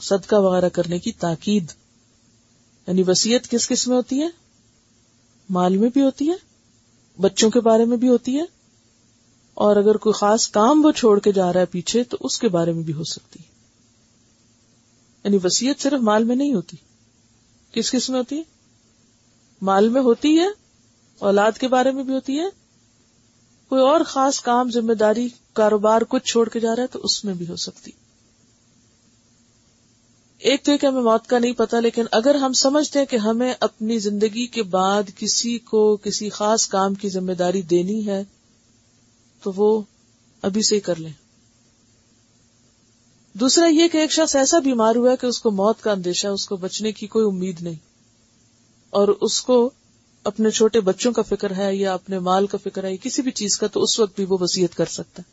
صدقہ 0.00 0.36
وغیرہ 0.36 0.68
کرنے 0.68 0.98
کی 0.98 1.12
تاکید۔ 1.12 1.72
یعنی 2.86 3.02
وسیعت 3.06 3.48
کس 3.48 3.68
کس 3.68 3.88
میں 3.88 3.96
ہوتی 3.96 4.22
ہے؟ 4.22 4.28
مال 5.50 5.76
میں 5.76 5.88
بھی 5.88 6.02
ہوتی 6.02 6.30
ہے، 6.30 6.36
بچوں 7.20 7.50
کے 7.50 7.60
بارے 7.60 7.84
میں 7.84 7.96
بھی 7.96 8.08
ہوتی 8.08 8.36
ہے، 8.36 8.44
اور 9.54 9.76
اگر 9.76 9.96
کوئی 9.96 10.12
خاص 10.12 10.48
کام 10.48 10.84
وہ 10.84 10.92
چھوڑ 10.92 11.20
کے 11.20 11.32
جا 11.32 11.52
رہا 11.52 11.60
ہے 11.60 11.66
پیچھے 11.66 12.04
تو 12.04 12.16
اس 12.20 12.38
کے 12.38 12.48
بارے 12.48 12.72
میں 12.72 12.82
بھی 12.82 12.92
ہو 12.92 13.04
سکتی 13.04 13.38
ہے۔ 13.40 13.55
یعنی 15.26 15.38
وسیعت 15.44 15.82
صرف 15.82 16.00
مال 16.00 16.24
میں 16.24 16.36
نہیں 16.36 16.54
ہوتی۔ 16.54 16.76
کس 17.72 17.90
کس 17.90 18.10
میں 18.10 18.18
ہوتی 18.18 18.38
ہے؟ 18.38 18.42
مال 19.62 19.88
میں 19.88 20.00
ہوتی 20.00 20.38
ہے، 20.38 20.46
اولاد 21.18 21.52
کے 21.52 21.68
بارے 21.68 21.90
میں 21.90 22.02
بھی 22.02 22.14
ہوتی 22.14 22.38
ہے۔ 22.38 22.44
کوئی 23.68 23.82
اور 23.82 24.00
خاص 24.06 24.40
کام، 24.40 24.70
ذمہ 24.70 24.92
داری، 24.92 25.28
کاروبار 25.52 26.02
کچھ 26.08 26.24
چھوڑ 26.24 26.48
کے 26.48 26.60
جا 26.60 26.76
رہا 26.76 26.82
ہے 26.82 26.88
تو 26.88 27.00
اس 27.02 27.24
میں 27.24 27.34
بھی 27.34 27.48
ہو 27.48 27.56
سکتی۔ 27.56 27.90
ایک 30.38 30.64
تو 30.64 30.78
کہ 30.80 30.86
ہمیں 30.86 31.02
موت 31.02 31.26
کا 31.26 31.38
نہیں 31.38 31.52
پتا، 31.52 31.80
لیکن 31.80 32.04
اگر 32.12 32.34
ہم 32.34 32.52
سمجھتے 32.52 32.98
ہیں 32.98 33.06
کہ 33.06 33.16
ہمیں 33.16 33.54
اپنی 33.60 33.98
زندگی 33.98 34.46
کے 34.46 34.62
بعد 34.62 35.02
کسی 35.16 35.58
کو 35.58 35.96
کسی 35.96 36.30
خاص 36.30 36.68
کام 36.68 36.94
کی 36.94 37.08
ذمہ 37.08 37.32
داری 37.32 37.62
دینی 37.62 38.06
ہے، 38.06 38.24
تو 39.42 39.52
وہ 39.56 39.82
ابھی 40.42 40.62
سے 40.62 40.74
ہی 40.74 40.80
کر 40.80 40.96
لیں۔ 40.96 41.25
دوسرا 43.40 43.66
یہ 43.66 43.88
کہ 43.88 43.98
ایک 43.98 44.12
شخص 44.12 44.36
ایسا 44.36 44.58
بیمار 44.58 44.96
ہوا 44.96 45.10
ہے 45.10 45.16
کہ 45.16 45.26
اس 45.26 45.40
کو 45.40 45.50
موت 45.50 45.82
کا 45.82 45.92
اندیشہ، 45.92 46.28
اس 46.28 46.46
کو 46.46 46.56
بچنے 46.56 46.92
کی 46.92 47.06
کوئی 47.06 47.26
امید 47.26 47.62
نہیں۔ 47.62 47.74
اور 48.90 49.08
اس 49.08 49.40
کو 49.40 49.70
اپنے 50.24 50.50
چھوٹے 50.50 50.80
بچوں 50.80 51.12
کا 51.12 51.22
فکر 51.22 51.56
ہے 51.56 51.76
یا 51.76 51.94
اپنے 51.94 52.18
مال 52.18 52.46
کا 52.46 52.58
فکر 52.64 52.84
ہے 52.84 52.90
یا 52.90 52.96
کسی 53.02 53.22
بھی 53.22 53.30
چیز 53.30 53.58
کا، 53.58 53.66
تو 53.66 53.82
اس 53.82 54.00
وقت 54.00 54.16
بھی 54.16 54.24
وہ 54.28 54.36
وسیعت 54.40 54.76
کر 54.76 54.84
سکتا 54.84 55.22
ہے۔ 55.22 55.32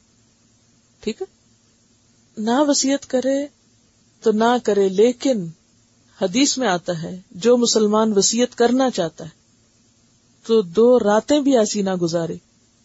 ٹھیک 1.00 1.22
ہے؟ 1.22 1.26
نہ 2.38 2.60
وسیعت 2.60 3.06
کرے 3.06 3.48
تو 4.22 4.32
نہ 4.32 4.58
کرے، 4.64 4.90
لیکن 4.90 5.48
حدیث 6.22 6.58
میں 6.58 6.68
آتا 6.68 7.02
ہے، 7.02 7.22
جو 7.32 7.58
مسلمان 7.58 8.14
وسیعت 8.16 8.56
کرنا 8.56 8.90
چاہتا 8.90 9.26
ہے، 9.26 9.30
تو 10.44 10.62
دو 10.62 11.00
راتیں 11.00 11.40
بھی 11.40 11.58
ایسی 11.58 11.82
نہ 11.82 11.96
گزارے 11.96 12.36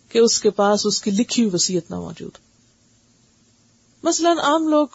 کہ 0.09 0.19
اس 0.19 0.41
کے 0.41 0.51
پاس 0.51 0.87
اس 0.87 1.01
کی 1.01 1.11
لکھی 1.11 1.43
ہوئی 1.43 1.55
وسیعت 1.55 1.91
نہ 1.91 1.97
موجود 1.97 2.31
مثلاً 4.03 4.39
عام 4.39 4.69
لوگ 4.69 4.87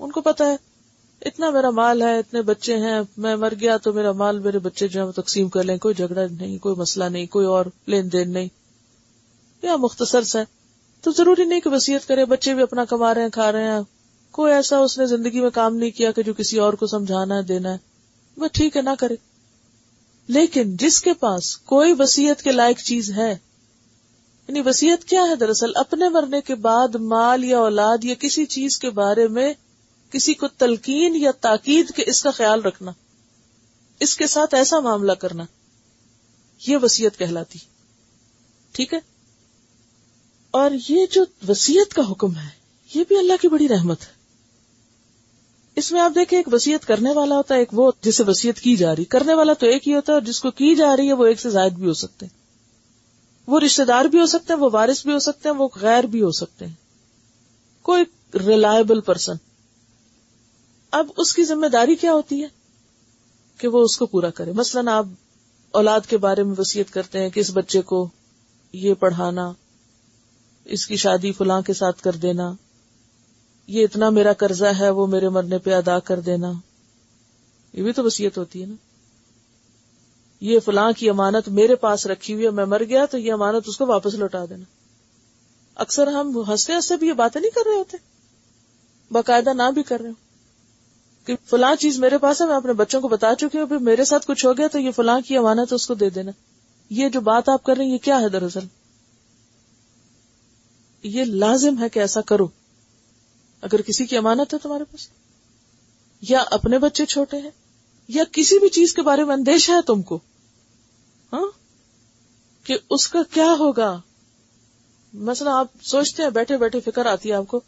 ان 0.00 0.10
کو 0.10 0.20
پتا 0.20 0.50
ہے، 0.50 0.56
اتنا 1.24 1.50
میرا 1.50 1.70
مال 1.70 2.02
ہے، 2.02 2.18
اتنے 2.18 2.42
بچے 2.42 2.76
ہیں، 2.76 3.00
میں 3.16 3.36
مر 3.36 3.52
گیا 3.60 3.76
تو 3.76 3.92
میرا 3.92 4.12
مال 4.12 4.38
میرے 4.38 4.58
بچے 4.58 4.88
جو 4.88 5.06
ہے 5.06 5.12
تقسیم 5.12 5.48
کر 5.48 5.62
لیں، 5.62 5.78
کوئی 5.78 5.94
جھگڑا 5.94 6.22
نہیں، 6.40 6.58
کوئی 6.58 6.74
مسئلہ 6.74 7.04
نہیں، 7.04 7.26
کوئی 7.26 7.46
اور 7.46 7.64
لین 7.86 8.12
دین 8.12 8.32
نہیں۔ 8.32 8.48
یا 9.62 9.76
مختصر 9.76 10.22
سا 10.22 10.38
تو 11.00 11.10
ضروری 11.10 11.44
نہیں 11.44 11.60
کہ 11.60 11.70
وسیعت 11.70 12.08
کرے، 12.08 12.24
بچے 12.24 12.54
بھی 12.54 12.62
اپنا 12.62 12.84
کما 12.84 13.14
رہے 13.14 13.22
ہیں، 13.22 13.28
کھا 13.28 13.52
رہے 13.52 13.64
ہیں۔ 13.64 13.80
کوئی 14.30 14.52
ایسا 14.52 14.78
اس 14.78 14.98
نے 14.98 15.06
زندگی 15.06 15.40
میں 15.40 15.50
کام 15.50 15.76
نہیں 15.76 15.90
کیا 15.90 16.10
کہ 16.10 16.22
جو 16.22 16.34
کسی 16.34 16.58
اور 16.58 16.72
کو 16.72 16.86
سمجھانا 16.86 17.36
ہے، 17.36 17.42
دینا 17.42 17.74
ہے۔ 17.74 17.78
بس 18.40 18.52
ٹھیک 18.52 18.76
ہے، 18.76 18.82
نہ 18.82 18.90
کرے۔ 18.98 19.16
لیکن 20.28 20.76
جس 20.76 21.00
کے 21.00 21.14
پاس 21.14 21.56
کوئی 21.56 21.94
وسیعت 21.98 22.42
کے 22.42 22.52
لائق 22.52 22.78
چیز 22.78 23.10
ہے 23.10 23.38
یعنی 24.48 24.62
وسیعت 24.66 25.04
کیا 25.04 25.22
ہے 25.30 25.34
دراصل؟ 25.34 25.70
اپنے 25.74 26.08
مرنے 26.08 26.40
کے 26.40 26.54
بعد 26.54 26.94
مال 26.94 27.44
یا 27.44 27.58
اولاد 27.58 28.04
یا 28.04 28.14
کسی 28.14 28.46
چیز 28.46 28.78
کے 28.78 28.90
بارے 28.90 29.28
میں 29.28 29.54
کسی 30.10 30.34
کو 30.34 30.48
تلقین 30.48 31.16
یا 31.16 31.30
تاکید 31.40 31.90
کے 31.90 32.04
اس 32.06 32.22
کا 32.22 32.30
خیال 32.30 32.62
رکھنا، 32.62 32.92
اس 34.00 34.16
کے 34.16 34.26
ساتھ 34.26 34.54
ایسا 34.54 34.80
معاملہ 34.80 35.12
کرنا، 35.12 35.44
یہ 36.66 36.76
وسیعت 36.82 37.18
کہلاتی۔ 37.18 37.58
ٹھیک 38.72 38.94
ہے؟ 38.94 38.98
اور 40.50 40.70
یہ 40.88 41.06
جو 41.12 41.24
وسیعت 41.48 41.94
کا 41.94 42.02
حکم 42.10 42.36
ہے، 42.36 42.48
یہ 42.94 43.04
بھی 43.08 43.16
اللہ 43.18 43.32
کی 43.40 43.48
بڑی 43.48 43.68
رحمت 43.68 44.00
ہے۔ 44.00 44.20
اس 45.76 45.92
میں 45.92 46.00
آپ 46.00 46.12
دیکھیں، 46.14 46.38
ایک 46.38 46.54
وسیعت 46.54 46.86
کرنے 46.86 47.12
والا 47.12 47.36
ہوتا 47.36 47.54
ہے، 47.54 47.58
ایک 47.58 47.68
وہ 47.72 47.92
جسے 48.00 48.22
وسیعت 48.26 48.60
کی 48.60 48.76
جا 48.76 48.96
رہی۔ 48.96 49.04
کرنے 49.04 49.34
والا 49.34 49.52
تو 49.52 49.66
ایک 49.66 49.88
ہی 49.88 49.94
ہوتا 49.94 50.12
ہے 50.12 50.14
اور 50.14 50.26
جس 50.26 50.40
کو 50.40 50.50
کی 50.50 50.74
جا 50.74 50.96
رہی 50.96 51.08
ہے، 51.08 51.12
وہ 51.12 51.26
ایک 51.26 51.40
سے 51.40 51.50
زائد 51.50 51.72
بھی 51.72 51.86
ہو 51.86 51.94
سکتے 51.94 52.26
ہیں۔ 52.26 52.38
وہ 53.46 53.60
رشتے 53.60 53.84
دار 53.84 54.04
بھی 54.04 54.20
ہو 54.20 54.26
سکتے 54.26 54.52
ہیں، 54.52 54.60
وہ 54.60 54.70
وارث 54.72 55.02
بھی 55.02 55.12
ہو 55.12 55.18
سکتے 55.18 55.48
ہیں، 55.48 55.56
وہ 55.56 55.68
غیر 55.80 56.04
بھی 56.04 56.22
ہو 56.22 56.30
سکتے 56.30 56.66
ہیں۔ 56.66 56.74
کوئی 57.82 58.04
ریلائبل 58.46 59.00
پرسن 59.00 59.49
اب 60.90 61.06
اس 61.16 61.34
کی 61.34 61.44
ذمہ 61.44 61.66
داری 61.66 61.94
کیا 61.94 62.12
ہوتی 62.12 62.42
ہے 62.42 62.48
کہ 63.58 63.68
وہ 63.68 63.80
اس 63.82 63.96
کو 63.96 64.06
پورا 64.06 64.30
کرے؟ 64.30 64.52
مثلاً 64.52 64.88
آپ 64.88 65.06
اولاد 65.70 66.00
کے 66.08 66.16
بارے 66.16 66.42
میں 66.42 66.54
وسیعت 66.58 66.92
کرتے 66.92 67.18
ہیں 67.18 67.30
کہ 67.30 67.40
اس 67.40 67.50
بچے 67.54 67.82
کو 67.82 68.08
یہ 68.72 68.94
پڑھانا، 68.94 69.52
اس 70.64 70.86
کی 70.86 70.96
شادی 70.96 71.32
فلاں 71.32 71.62
کے 71.62 71.72
ساتھ 71.72 72.02
کر 72.02 72.12
دینا، 72.12 72.52
یہ 73.66 73.84
اتنا 73.84 74.10
میرا 74.10 74.32
قرضہ 74.32 74.64
ہے، 74.64 74.90
وہ 74.90 75.06
میرے 75.06 75.28
مرنے 75.28 75.58
پہ 75.58 75.74
ادا 75.74 75.98
کر 75.98 76.20
دینا۔ 76.20 76.52
یہ 77.72 77.82
بھی 77.82 77.92
تو 77.92 78.04
وسیعت 78.04 78.38
ہوتی 78.38 78.60
ہے 78.60 78.66
نا۔ 78.66 78.74
یہ 80.40 80.60
فلاں 80.60 80.92
کی 80.92 81.10
امانت 81.10 81.48
میرے 81.48 81.74
پاس 81.74 82.06
رکھی 82.06 82.34
ہوئی 82.34 82.44
ہے، 82.44 82.50
میں 82.50 82.64
مر 82.64 82.84
گیا 82.84 83.06
تو 83.06 83.18
یہ 83.18 83.32
امانت 83.32 83.64
اس 83.66 83.76
کو 83.76 83.86
واپس 83.86 84.14
لوٹا 84.14 84.44
دینا۔ 84.44 84.64
اکثر 85.74 86.06
ہم 86.06 86.42
ہنستے 86.48 86.72
ہنستے 86.72 86.96
بھی 86.96 87.08
یہ 87.08 87.12
باتیں 87.12 87.40
نہیں 87.40 87.50
کر 87.50 87.60
رہے 87.66 87.78
ہوتے، 87.78 87.96
باقاعدہ 89.10 89.50
نہ 89.50 89.70
بھی 89.74 89.82
کر 89.82 90.00
رہے 90.00 90.08
ہو۔ 90.08 90.29
کہ 91.24 91.36
فلاں 91.44 91.74
چیز 91.74 91.98
میرے 91.98 92.18
پاس 92.18 92.42
ہے، 92.42 92.46
میں 92.46 92.56
اپنے 92.56 92.72
بچوں 92.72 93.00
کو 93.00 93.08
بتا 93.08 93.34
چکی 93.34 93.58
ہوں 93.58 93.80
میرے 93.80 94.04
ساتھ 94.04 94.26
کچھ 94.26 94.46
ہو 94.46 94.56
گیا 94.56 94.66
تو 94.68 94.78
یہ 94.78 94.90
فلاں 94.90 95.20
کی 95.20 95.36
امانت 95.36 95.72
اس 95.72 95.86
کو 95.86 95.94
دے 95.94 96.10
دینا۔ 96.10 96.30
یہ 96.90 97.08
جو 97.08 97.20
بات 97.20 97.48
آپ 97.48 97.64
کر 97.64 97.76
رہے 97.76 97.84
ہیں، 97.84 97.92
یہ 97.92 97.98
کیا 97.98 98.20
ہے 98.20 98.28
دراصل؟ 98.28 98.60
یہ 101.02 101.24
لازم 101.24 101.78
ہے 101.78 101.88
کہ 101.88 101.98
ایسا 101.98 102.20
کرو۔ 102.20 102.48
اگر 103.60 103.82
کسی 103.82 104.06
کی 104.06 104.16
امانت 104.16 104.54
ہے 104.54 104.58
تمہارے 104.58 104.84
پاس، 104.84 105.08
یا 106.20 106.44
اپنے 106.50 106.78
بچے 106.78 107.06
چھوٹے 107.06 107.36
ہیں، 107.36 107.50
یا 108.08 108.24
کسی 108.32 108.58
بھی 108.58 108.68
چیز 108.68 108.94
کے 108.94 109.02
بارے 109.02 109.24
میں 109.24 109.34
اندیشہ 109.34 109.72
ہے 109.72 109.82
تم 109.86 110.02
کو 110.02 110.18
ہاں؟ 111.32 111.46
کہ 112.64 112.78
اس 112.90 113.08
کا 113.08 113.18
کیا 113.30 113.54
ہوگا؟ 113.58 114.00
مثلا 115.12 115.58
آپ 115.58 115.66
سوچتے 115.82 116.22
ہیں، 116.22 116.30
بیٹھے 116.30 116.56
بیٹھے 116.56 116.80
فکر 116.80 117.06
آتی 117.06 117.28
ہے 117.28 117.34
آپ 117.34 117.46
کو، 117.48 117.60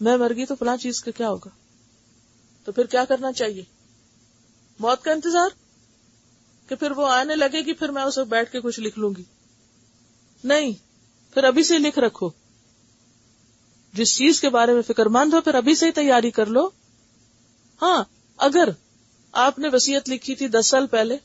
میں 0.00 0.16
مر 0.16 0.32
گئی 0.36 0.46
تو 0.46 0.54
فلاں 0.54 0.76
چیز 0.76 1.00
کا 1.00 1.10
کیا 1.10 1.30
ہوگا؟ 1.30 1.63
تو 2.64 2.72
پھر 2.72 2.86
کیا 2.86 3.04
کرنا 3.04 3.32
چاہیے؟ 3.32 3.64
موت 4.78 5.04
کا 5.04 5.12
انتظار؟ 5.12 5.48
کہ 6.68 6.74
پھر 6.74 6.90
وہ 6.90 7.06
آنے 7.06 7.36
لگے 7.36 7.60
گی 7.60 7.72
پھر 7.72 7.88
میں 7.88 8.02
اسے 8.02 8.24
بیٹھ 8.24 8.52
کے 8.52 8.60
کچھ 8.60 8.80
لکھ 8.80 8.98
لوں 8.98 9.14
گی۔ 9.16 9.24
نہیں، 10.44 10.72
پھر 11.34 11.44
ابھی 11.44 11.62
سے 11.62 11.78
لکھ 11.78 11.98
رکھو۔ 11.98 12.30
جس 13.92 14.16
چیز 14.16 14.40
کے 14.40 14.48
بارے 14.48 14.74
میں 14.74 14.82
فکر 14.82 15.06
مند 15.06 15.34
ہو، 15.34 15.40
پھر 15.40 15.54
ابھی 15.54 15.74
سے 15.74 15.86
ہی 15.86 15.92
تیاری 15.92 16.30
کر 16.30 16.46
لو۔ 16.46 16.68
ہاں 17.82 18.04
اگر 18.36 18.68
آپ 19.32 19.58
نے 19.58 19.68
وسیعت 19.72 20.08
لکھی 20.08 20.34
تھی 20.34 20.48
دس 20.48 20.66
سال 20.66 20.86
پہلے، 20.86 21.16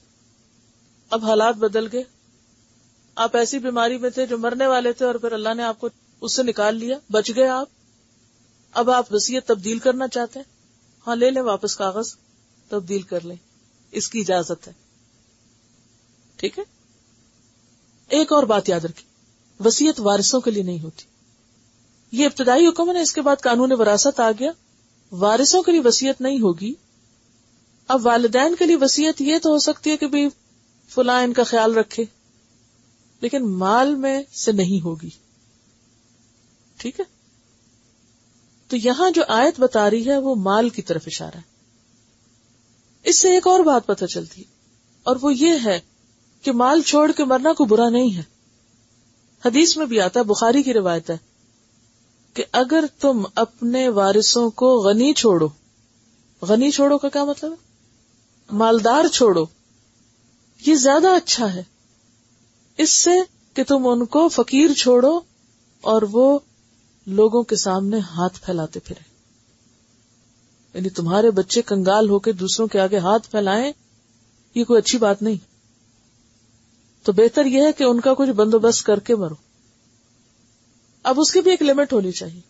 اب 1.10 1.26
حالات 1.26 1.56
بدل 1.56 1.88
گئے۔ 1.92 2.04
آپ 3.16 3.38
ایسی 3.38 3.60
بیماری 3.60 3.98
میں 3.98 4.10
تھے 4.10 4.26
جو 4.26 4.38
مرنے 4.38 4.68
والے 4.68 4.94
تھے 4.94 5.06
اور 5.06 5.16
پھر 5.16 5.32
اللہ 5.32 5.54
نے 5.54 5.64
آپ 5.64 5.80
کو 5.80 5.90
اس 6.22 6.36
سے 6.36 6.44
نکال 6.44 6.76
لیا، 6.76 6.98
بچ 7.10 7.32
گئے 7.36 7.48
آپ۔ 7.48 7.68
اب 8.72 8.92
آپ 8.92 9.14
وسیعت 9.14 9.48
تبدیل 9.48 9.80
کرنا 9.80 10.08
چاہتے 10.08 10.40
ہیں۔ 10.40 10.59
ہاں 11.08 11.16
لے 11.16 11.32
لیں 11.32 11.42
واپس 11.42 11.76
کاغذ، 11.76 12.16
تبدیل 12.70 13.02
کر 13.02 13.26
لیں۔ 13.26 13.36
اس 13.92 14.10
کی 14.10 14.20
اجازت 14.20 14.68
ہے۔ 14.68 14.74
ٹھیک 16.36 16.60
ہے؟ 16.60 16.64
ایک 18.08 18.32
اور 18.32 18.44
بات 18.44 18.70
یاد 18.70 18.80
رکھیں۔ 18.80 19.10
وسیعت 19.66 20.00
وارثوں 20.00 20.42
کے 20.42 20.52
لیے 20.52 20.64
نہیں 20.64 20.80
ہوتی۔ 20.80 21.04
یہ 22.12 22.26
ابتدائی 22.26 22.68
حکم 22.68 22.96
ہے، 22.96 23.02
اس 23.02 23.14
کے 23.14 23.22
بعد 23.22 23.36
قانون 23.42 23.72
وراثت 23.72 24.20
آ 24.20 24.32
گیا۔ 24.32 24.52
وارثوں 25.12 25.64
کے 25.64 25.72
لیے 25.72 25.82
وسیعت 25.86 26.22
نہیں 26.22 26.40
ہوگی۔ 26.40 26.74
اب 27.88 28.06
والدین 28.06 28.56
کے 28.56 28.66
لیے 28.66 28.76
وسیعت 28.76 29.22
یہ 29.22 29.38
تو 29.38 29.50
ہو 29.50 29.60
سکتی 29.60 29.90
ہے 29.90 29.98
کہ 29.98 30.08
بھی 30.08 30.30
فلاں 30.90 31.24
ان 31.24 31.34
کا 31.34 31.44
خیال 31.44 31.78
رکھے، 31.78 32.06
لیکن 33.22 33.52
مال 33.52 33.96
میں 33.96 34.24
سے 34.32 34.52
نہیں 34.52 34.84
ہوگی۔ 34.84 35.10
ٹھیک 36.78 37.00
ہے؟ 37.00 37.19
تو 38.70 38.78
یہاں 38.78 39.12
جو 39.12 39.22
آیت 39.28 39.60
بتا 39.60 39.90
رہی 39.90 40.10
ہے 40.10 40.18
وہ 40.18 40.36
مال 40.36 40.70
کی 40.70 40.82
طرف 40.82 41.04
اشارہ 41.06 41.36
ہے۔ 41.36 41.42
اس 43.04 43.20
سے 43.20 43.34
ایک 43.34 43.48
اور 43.48 43.60
بات 43.60 43.88
پتہ 43.88 44.06
چلتی۔ 44.06 44.44
اور 45.04 45.16
وہ 45.22 45.34
یہ 45.34 45.52
ہے 45.66 45.80
کہ 46.42 46.52
مال 46.52 46.82
چھوڑ 46.82 47.12
کے 47.12 47.24
مرنا 47.24 47.54
کو 47.54 47.66
برا 47.66 47.90
نہیں 47.90 48.18
ہے۔ 48.18 48.24
حدیث 49.46 49.78
میں 49.78 49.86
بھی 49.86 50.02
آتا 50.02 50.20
ہے، 50.20 50.26
بخاری 50.26 50.64
کی 50.64 50.74
روایت 50.74 51.10
ہے 51.10 51.18
کہ 52.34 52.44
اگر 52.52 52.84
تم 53.00 53.26
اپنے 53.36 53.90
وارثوں 53.90 54.50
کو 54.50 54.78
غنی 54.78 55.14
چھوڑو 55.14 55.48
غنی 56.42 56.72
چھوڑو 56.72 56.98
کا 56.98 57.10
کیا 57.10 57.24
مطلب 57.24 57.52
ہے؟ 57.52 57.58
مالدار 58.52 59.08
چھوڑو، 59.08 59.46
یہ 60.66 60.76
زیادہ 60.76 61.08
اچھا 61.08 61.54
ہے۔ 61.54 61.64
اس 62.78 62.90
سے 62.90 63.12
کہ 63.54 63.64
تم 63.64 63.88
ان 63.88 64.06
کو 64.06 64.30
فقیر 64.30 64.74
چھوڑو 64.74 65.20
اور 65.82 66.02
وہ 66.02 66.40
لوگوں 67.10 67.44
کے 67.44 67.56
سامنے 67.56 68.00
ہاتھ 68.00 68.42
پھیلاتے 68.42 68.80
پھرے۔ 68.80 69.10
یعنی 70.74 70.90
تمہارے 70.90 71.32
بچے 71.32 71.62
کنگال 71.62 72.10
ہو 72.10 72.20
کے 72.20 72.32
دوسروں 72.32 72.68
کے 72.68 72.80
آگے 72.80 72.98
ہاتھ 72.98 73.32
پھیلائیں، 73.32 73.72
یہ 74.56 74.64
کوئی 74.64 74.78
اچھی 74.78 74.98
بات 74.98 75.22
نہیں۔ 75.22 75.38
تو 77.06 77.12
بہتر 77.12 77.46
یہ 77.46 77.62
ہے 77.62 77.72
کہ 77.72 77.84
ان 77.84 78.00
کا 78.00 78.14
کچھ 78.14 78.30
بندوبست 78.30 78.86
کر 78.86 79.00
کے 79.00 79.16
مرو۔ 79.16 79.36
اب 81.04 81.20
اس 81.20 81.32
کی 81.32 81.42
بھی 81.42 81.52
ایک 81.52 81.62
لمٹ 81.62 81.94
ہونی 81.94 82.12
چاہیے۔ 82.12 82.42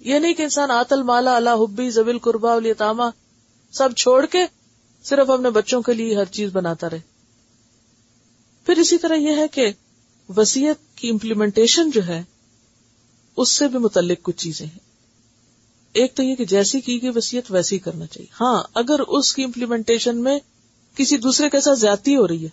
یہ 0.00 0.18
نہیں 0.18 0.34
کہ 0.34 0.42
انسان 0.42 0.70
آتل 0.70 1.02
مالا 1.02 1.36
اللہ 1.36 1.50
حبی 1.50 1.90
زبیل 1.90 2.18
قربا 2.18 2.54
الیتاما 2.54 3.10
سب 3.72 3.88
چھوڑ 3.96 4.26
کے 4.26 4.38
صرف 5.04 5.30
اپنے 5.30 5.50
بچوں 5.50 5.82
کے 5.82 5.94
لیے 5.94 6.16
ہر 6.16 6.24
چیز 6.24 6.50
بناتا 6.52 6.90
رہے۔ 6.90 7.00
پھر 8.66 8.78
اسی 8.78 8.98
طرح 8.98 9.14
یہ 9.14 9.36
ہے 9.36 9.48
کہ 9.48 9.72
وسیعت 10.36 10.96
کی 10.96 11.10
امپلیمنٹیشن 11.10 11.90
جو 11.90 12.06
ہے 12.06 12.22
اس 13.36 13.48
سے 13.48 13.68
بھی 13.68 13.78
متعلق 13.78 14.22
کچھ 14.22 14.36
چیزیں 14.36 14.66
ہیں۔ 14.66 14.78
ایک 15.92 16.14
تو 16.14 16.22
یہ 16.22 16.34
کہ 16.34 16.44
جیسی 16.44 16.80
کی 16.80 17.02
گئی 17.02 17.10
وسیعت 17.14 17.50
ویسی 17.50 17.78
کرنا 17.78 18.06
چاہیے۔ 18.06 18.32
ہاں 18.40 18.62
اگر 18.74 19.00
اس 19.00 19.34
کی 19.34 19.44
امپلیمنٹیشن 19.44 20.22
میں 20.22 20.38
کسی 20.96 21.16
دوسرے 21.16 21.50
کے 21.50 21.60
ساتھ 21.60 21.78
زیادتی 21.78 22.16
ہو 22.16 22.28
رہی 22.28 22.44
ہے، 22.44 22.48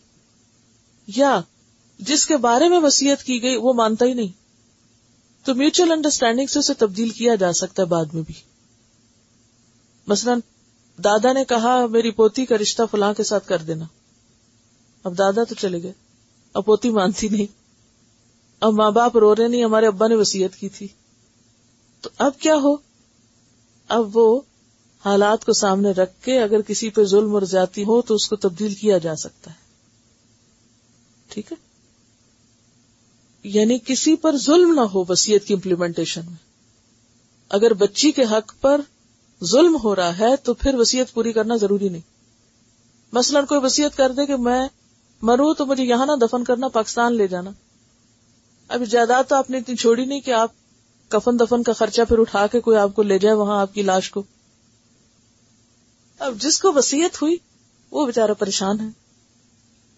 یا 1.08 1.42
جس 2.00 2.26
کے 2.26 2.38
بارے 2.38 2.70
میں 2.70 2.80
وسیعت 2.80 3.24
کی 3.24 3.42
گئی 3.42 3.56
وہ 3.56 3.74
مانتا 3.74 4.06
ہی 4.06 4.14
نہیں، 4.14 4.28
تو 5.44 5.56
میوچل 5.56 5.92
انڈرسٹینڈنگ 5.92 6.48
سے 6.48 6.60
اسے 6.60 6.74
تبدیل 6.74 7.10
کیا 7.10 7.36
جا 7.36 7.54
سکتا 7.54 7.84
ہے 7.84 7.88
بعد 7.88 8.14
میں 8.14 8.22
بھی۔ 8.22 8.34
مثلا، 10.08 10.36
دادا 11.04 11.34
نے 11.34 11.44
کہا، 11.46 11.86
میری 11.86 12.12
پوتی 12.12 12.46
کا 12.46 12.58
رشتہ 12.58 12.84
فلاں 12.92 13.14
کے 13.14 13.24
ساتھ 13.24 13.48
کر 13.48 13.58
دینا۔ 13.58 13.86
اب 15.04 15.18
دادا 15.18 15.44
تو 15.44 15.56
چلے 15.56 15.84
گئے، 15.84 15.94
اب 16.54 16.66
پوتی 16.66 16.90
مانتی 16.90 17.30
نہیں۔ 17.30 17.61
اب 18.62 18.74
ماں 18.74 18.92
باپ 18.92 19.18
رو 19.18 19.36
رہے 19.36 19.48
نہیں، 19.48 19.66
ہمارے 19.66 19.88
ابا 19.88 20.08
نے 20.08 20.16
وسیعت 20.16 20.56
کی 20.56 20.70
تھی۔ 20.70 20.88
تو 22.02 22.10
اب 22.18 22.40
کیا 22.40 22.56
ہو؟ 22.56 22.76
اب 23.88 24.18
وہ 24.18 24.42
حالات 25.06 25.46
کو 25.46 25.54
سامنے 25.54 25.92
رکھ 25.92 26.24
کے 26.24 26.42
اگر 26.42 26.62
کسی 26.62 26.90
پہ 26.90 27.04
ظلم 27.04 27.34
اور 27.34 27.42
زیادتی 27.42 27.84
ہو 27.84 28.02
تو 28.02 28.16
اس 28.16 28.30
کو 28.30 28.36
تبدیل 28.36 28.74
کیا 28.74 28.98
جا 28.98 29.16
سکتا 29.16 29.52
ہے۔ 29.52 29.56
ٹھیک 31.30 31.52
ہے؟ 31.52 31.58
یعنی 33.44 33.78
کسی 33.86 34.16
پر 34.16 34.38
ظلم 34.38 34.74
نہ 34.74 34.82
ہو 34.82 35.04
وسیعت 35.10 35.48
کی 35.48 35.54
امپلیمنٹیشن 35.54 36.22
میں۔ 36.26 36.52
اگر 37.50 37.74
بچی 37.74 38.12
کے 38.12 38.24
حق 38.24 38.62
پر 38.62 38.82
ظلم 39.44 39.78
ہو 39.84 39.96
رہا 39.96 40.20
ہے 40.20 40.36
تو 40.36 40.54
پھر 40.54 40.76
وسیعت 40.76 41.14
پوری 41.14 41.34
کرنا 41.34 41.56
ضروری 41.56 41.90
نہیں۔ 41.90 42.02
مثلاً 43.14 43.46
کوئی 43.46 43.62
وسیعت 43.64 43.98
کر 43.98 44.12
دے 44.12 44.26
کہ 44.26 44.36
میں 44.36 44.68
مروں 45.22 45.54
تو 45.54 45.66
مجھے 45.66 45.84
یہاں 45.84 46.06
نہ 46.06 46.12
دفن 46.22 46.44
کرنا، 46.44 46.68
پاکستان 46.68 47.16
لے 47.16 47.28
جانا۔ 47.28 47.52
ابھی 48.72 48.86
جائیداد 48.86 49.24
تو 49.28 49.36
آپ 49.36 49.50
نے 49.50 49.58
اتنی 49.58 49.76
چھوڑی 49.76 50.06
نہیں 50.06 50.22
کہ 50.22 50.32
آپ 50.32 50.52
کفن 51.08 51.40
دفن 51.40 51.64
کا 51.64 51.74
خرچہ 51.74 52.02
پھر 52.08 52.20
اٹھا 52.20 52.48
کے 52.48 52.60
کوئی 52.60 52.78
آپ 52.78 52.90
کو 52.96 53.04
لے 53.04 53.20
جائے 53.20 53.36
وہاں 53.36 53.62
آپ 53.62 53.74
کی 53.74 53.82
لاش 53.82 54.12
کو۔ 54.12 54.24
اب 56.20 56.36
جس 56.38 56.60
کو 56.60 56.74
وسیعت 56.74 57.22
ہوئی، 57.22 57.38
وہ 57.92 58.06
بےچارا 58.06 58.34
پریشان 58.34 58.80
ہے۔ 58.80 58.86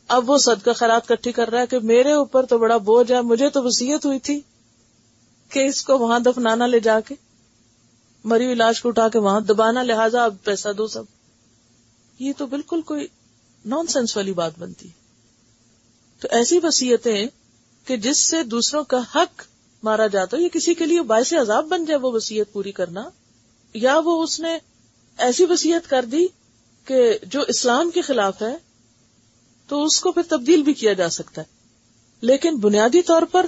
اب 0.07 0.29
وہ 0.29 0.37
صدقہ 0.37 0.69
خیرات 0.75 1.07
کٹھی 1.07 1.31
کر 1.31 1.49
رہا 1.49 1.61
ہے 1.61 1.67
کہ 1.67 1.79
میرے 1.79 2.11
اوپر 2.11 2.45
تو 2.45 2.57
بڑا 2.57 2.77
بوجھ 2.77 3.11
ہے، 3.11 3.21
مجھے 3.21 3.49
تو 3.49 3.63
وسیعت 3.63 4.05
ہوئی 4.05 4.19
تھی 4.19 4.41
کہ 5.49 5.59
اس 5.59 5.83
کو 5.83 5.97
وہاں 5.97 6.19
دفنانا 6.19 6.67
لے 6.67 6.79
جا 6.79 6.99
کے، 6.99 7.15
مری 8.23 8.45
ہوئی 8.45 8.55
لاش 8.55 8.81
کو 8.81 8.89
اٹھا 8.89 9.09
کے 9.09 9.19
وہاں 9.19 9.41
دبانا، 9.41 9.83
لہٰذا 9.83 10.23
اب 10.23 10.35
پیسہ 10.43 10.69
دو 10.77 10.87
سب۔ 10.87 11.03
یہ 12.19 12.33
تو 12.37 12.45
بالکل 12.45 12.81
کوئی 12.81 13.07
نان 13.65 13.87
سینس 13.87 14.17
والی 14.17 14.33
بات 14.33 14.51
بنتی۔ 14.59 14.89
تو 16.19 16.27
ایسی 16.31 16.59
وسیعتیں 16.63 17.27
کہ 17.85 17.97
جس 17.97 18.17
سے 18.17 18.43
دوسروں 18.43 18.83
کا 18.83 18.97
حق 19.15 19.41
مارا 19.83 20.07
جاتا 20.07 20.37
یا 20.39 20.47
کسی 20.53 20.73
کے 20.73 20.85
لیے 20.85 21.01
باعث 21.01 21.33
عذاب 21.33 21.65
بن 21.65 21.85
جائے 21.85 21.99
وہ 21.99 22.11
وسیعت 22.11 22.53
پوری 22.53 22.71
کرنا، 22.71 23.09
یا 23.73 23.99
وہ 24.05 24.23
اس 24.23 24.39
نے 24.39 24.57
ایسی 25.17 25.45
وسیعت 25.45 25.89
کر 25.89 26.05
دی 26.05 26.27
کہ 26.85 27.17
جو 27.23 27.41
اسلام 27.47 27.91
کے 27.91 28.01
خلاف 28.01 28.41
ہے، 28.41 28.57
تو 29.67 29.83
اس 29.83 29.99
کو 29.99 30.11
پھر 30.11 30.21
تبدیل 30.29 30.63
بھی 30.63 30.73
کیا 30.73 30.93
جا 30.93 31.09
سکتا 31.09 31.41
ہے۔ 31.41 31.47
لیکن 32.21 32.55
بنیادی 32.55 33.01
طور 33.01 33.21
پر 33.21 33.45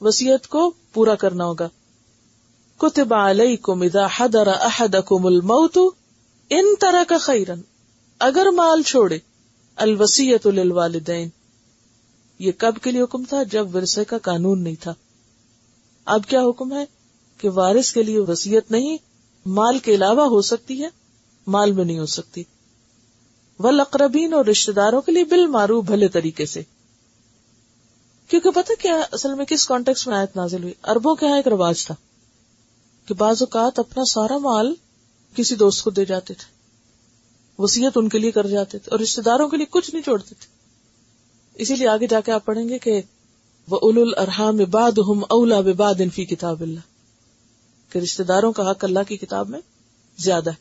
وسیعت 0.00 0.48
کو 0.48 0.72
پورا 0.92 1.14
کرنا 1.14 1.44
ہوگا۔ 1.44 1.68
کتب 2.76 3.14
علیکم 3.14 3.82
اذا 3.82 4.06
حضر 4.16 4.46
احدکم 4.46 5.26
الموت 5.26 5.78
ان 6.50 6.74
طرح 6.80 7.04
کا 7.08 7.18
خیرن 7.18 7.60
اگر 8.18 8.46
مال 8.50 8.82
چھوڑے 8.82 9.18
الوسیت 9.76 10.46
للوالدین۔ 10.46 11.28
یہ 12.38 12.52
کب 12.58 12.74
کے 12.82 12.90
لیے 12.90 13.02
حکم 13.02 13.24
تھا؟ 13.24 13.42
جب 13.42 13.76
ورثے 13.76 14.04
کا 14.04 14.18
قانون 14.18 14.64
نہیں 14.64 14.74
تھا۔ 14.80 14.94
اب 16.04 16.22
کیا 16.28 16.42
حکم 16.42 16.72
ہے؟ 16.72 16.84
کہ 17.38 17.48
وارث 17.48 17.92
کے 17.92 18.02
لیے 18.02 18.18
وسیعت 18.18 18.70
نہیں، 18.70 18.96
مال 19.46 19.78
کے 19.78 19.94
علاوہ 19.94 20.26
ہو 20.28 20.42
سکتی 20.42 20.82
ہے، 20.82 20.88
مال 21.46 21.72
میں 21.72 21.84
نہیں 21.84 21.98
ہو 21.98 22.06
سکتی۔ 22.06 22.42
اقربین 23.58 24.34
اور 24.34 24.44
رشتے 24.44 24.72
داروں 24.72 25.00
کے 25.00 25.12
لیے 25.12 25.24
بل 25.24 25.46
مارو 25.46 25.80
بھلے 25.80 26.08
طریقے 26.08 26.46
سے۔ 26.46 26.62
کیونکہ 28.28 28.50
پتہ 28.50 28.72
کیا 28.82 29.00
اصل 29.12 29.34
میں 29.34 29.44
کس 29.44 29.66
کانٹیکس 29.66 30.06
میں 30.06 30.16
آیت 30.16 30.36
نازل 30.36 30.62
ہوئی؟ 30.62 30.74
اربوں 30.84 31.14
کے 31.14 31.26
یہاں 31.26 31.36
ایک 31.36 31.48
رواج 31.48 31.86
تھا 31.86 31.94
کہ 33.06 33.14
بعض 33.14 33.42
اوقات 33.42 33.78
اپنا 33.78 34.04
سارا 34.04 34.38
مال 34.38 34.74
کسی 35.34 35.54
دوست 35.54 35.84
کو 35.84 35.90
دے 35.90 36.04
جاتے 36.04 36.34
تھے۔ 36.34 36.52
وسیعت 37.58 37.92
ان 37.96 38.08
کے 38.08 38.18
لیے 38.18 38.30
کر 38.30 38.46
جاتے 38.46 38.78
تھے 38.78 38.90
اور 38.90 38.98
رشتے 38.98 39.22
داروں 39.22 39.48
کے 39.48 39.56
لیے 39.56 39.66
کچھ 39.70 39.90
نہیں 39.94 40.02
چھوڑتے 40.02 40.34
تھے۔ 40.40 40.63
اسی 41.54 41.76
لیے 41.76 41.88
آگے 41.88 42.06
جا 42.06 42.20
کے 42.20 42.32
آپ 42.32 42.44
پڑھیں 42.44 42.68
گے 42.68 42.78
کہ 42.78 43.02
وہ 43.70 43.78
اول 43.82 44.14
الرحام 44.16 44.56
باد 44.70 44.92
ہم 44.92 45.24
اولا 45.28 45.60
باد 45.76 45.94
انفی 45.98 46.24
کتاب 46.24 46.60
اللہ۔ 46.60 46.80
کہ 47.92 47.98
رشتے 47.98 48.22
داروں 48.22 48.52
کا 48.52 48.70
حق 48.70 48.84
اللہ 48.84 48.98
کی 49.08 49.16
کتاب 49.16 49.48
میں 49.48 49.60
زیادہ 50.18 50.50
ہے۔ 50.50 50.54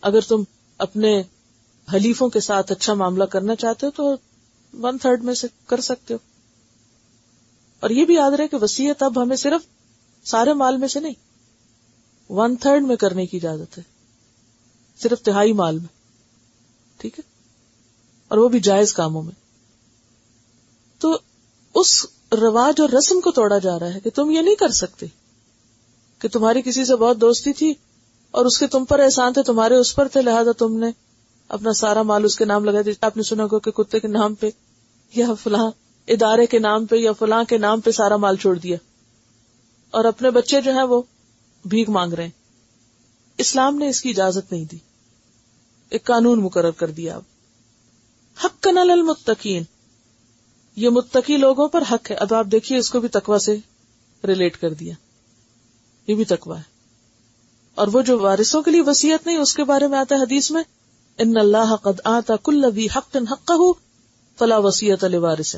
اگر 0.00 0.20
تم 0.20 0.42
اپنے 0.78 1.22
حلیفوں 1.94 2.28
کے 2.28 2.40
ساتھ 2.40 2.72
اچھا 2.72 2.94
معاملہ 2.94 3.24
کرنا 3.24 3.56
چاہتے 3.56 3.86
ہو 3.86 3.90
تو 3.90 4.14
ون 4.80 4.98
تھرڈ 4.98 5.24
میں 5.24 5.34
سے 5.34 5.46
کر 5.66 5.80
سکتے 5.80 6.14
ہو۔ 6.14 6.18
اور 7.80 7.90
یہ 7.90 8.04
بھی 8.04 8.14
یاد 8.14 8.30
رہے 8.30 8.48
کہ 8.48 8.56
وسیعت 8.56 9.02
اب 9.02 9.22
ہمیں 9.22 9.36
صرف 9.36 9.60
سارے 10.28 10.52
مال 10.52 10.76
میں 10.76 10.88
سے 10.88 11.00
نہیں 11.00 11.14
ون 12.30 12.56
تھرڈ 12.56 12.82
میں 12.82 12.96
کرنے 12.96 13.26
کی 13.26 13.36
اجازت 13.36 13.78
ہے۔ 13.78 13.82
صرف 15.02 15.22
تہائی 15.22 15.52
مال 15.52 15.78
میں، 15.78 15.88
ٹھیک 16.98 17.18
ہے؟ 17.18 17.30
اور 18.28 18.38
وہ 18.38 18.48
بھی 18.48 18.60
جائز 18.60 18.92
کاموں 18.92 19.22
میں۔ 19.22 19.43
تو 21.04 21.18
اس 21.74 22.06
رواج 22.32 22.80
اور 22.80 22.88
رسم 22.88 23.20
کو 23.20 23.30
توڑا 23.30 23.58
جا 23.58 23.78
رہا 23.78 23.94
ہے 23.94 24.00
کہ 24.00 24.10
تم 24.10 24.30
یہ 24.30 24.40
نہیں 24.40 24.54
کر 24.54 24.68
سکتے 24.68 25.06
کہ 26.18 26.28
تمہاری 26.28 26.62
کسی 26.62 26.84
سے 26.84 26.96
بہت 26.96 27.20
دوستی 27.20 27.52
تھی 27.52 27.74
اور 28.30 28.46
اس 28.46 28.58
کے 28.58 28.66
تم 28.66 28.84
پر 28.84 29.00
احسان 29.00 29.32
تھے، 29.32 29.42
تمہارے 29.42 29.74
اس 29.74 29.96
پر 29.96 30.08
تھے، 30.08 30.22
لہٰذا 30.22 30.52
تم 30.52 30.78
نے 30.78 30.86
اپنا 31.48 31.72
سارا 31.72 32.02
مال 32.02 32.24
اس 32.24 32.36
کے 32.36 32.44
نام 32.44 32.64
لگا 32.64 32.82
دیا۔ 32.82 33.06
آپ 33.06 33.16
نے 33.16 33.22
سنا 33.22 33.46
کہ 33.46 33.70
کتے 33.70 34.00
کے 34.00 34.08
نام 34.08 34.34
پہ 34.34 34.50
یا 35.14 35.26
فلاں 35.42 35.70
ادارے 36.08 36.46
کے 36.46 36.58
نام 36.58 36.86
پہ 36.86 36.96
یا 36.96 37.12
فلاں 37.12 37.44
کے 37.44 37.58
نام 37.58 37.80
پہ 37.80 37.90
سارا 37.90 38.16
مال 38.16 38.36
چھوڑ 38.36 38.58
دیا۔ 38.58 38.76
اور 39.90 40.04
اپنے 40.04 40.30
بچے 40.30 40.60
جو 40.60 40.72
ہیں 40.72 40.82
وہ 40.82 41.02
بھیگ 41.64 41.90
مانگ 41.90 42.12
رہے 42.12 42.24
ہیں۔ 42.24 42.30
اسلام 43.38 43.78
نے 43.78 43.88
اس 43.88 44.02
کی 44.02 44.10
اجازت 44.10 44.52
نہیں 44.52 44.64
دی۔ 44.64 44.78
ایک 45.88 46.04
قانون 46.04 46.42
مقرر 46.42 46.70
کر 46.70 46.90
دیا۔ 46.90 47.16
اب 47.16 47.22
حق 48.44 48.62
کنل 48.62 48.90
المتقین۔ 48.90 49.62
یہ 50.76 50.88
متقی 50.88 51.36
لوگوں 51.36 51.68
پر 51.68 51.82
حق 51.90 52.10
ہے۔ 52.10 52.16
اب 52.16 52.34
آپ 52.34 52.46
دیکھیے 52.52 52.78
اس 52.78 52.90
کو 52.90 53.00
بھی 53.00 53.08
تکوا 53.08 53.38
سے 53.38 53.56
ریلیٹ 54.26 54.56
کر 54.56 54.72
دیا۔ 54.72 54.94
یہ 56.06 56.14
بھی 56.14 56.24
تکوا 56.24 56.58
ہے۔ 56.58 56.62
اور 57.74 57.88
وہ 57.88 58.02
جو 58.02 58.18
وارثوں 58.18 58.62
کے 58.62 58.70
لیے 58.70 58.82
وسیعت 58.82 59.26
نہیں، 59.26 59.38
اس 59.38 59.54
کے 59.54 59.64
بارے 59.64 59.86
میں 59.86 59.98
آتا 59.98 60.16
ہے 60.16 60.20
حدیث 60.20 60.50
میں، 60.50 60.62
ان 61.18 61.36
اللہ 61.36 61.76
قد 61.76 62.00
آتا 62.04 62.36
کل 62.36 62.64
حق 62.96 63.16
حق 63.32 63.52
فلا 64.38 64.58
وسیعت 64.58 65.04
الوارث 65.04 65.56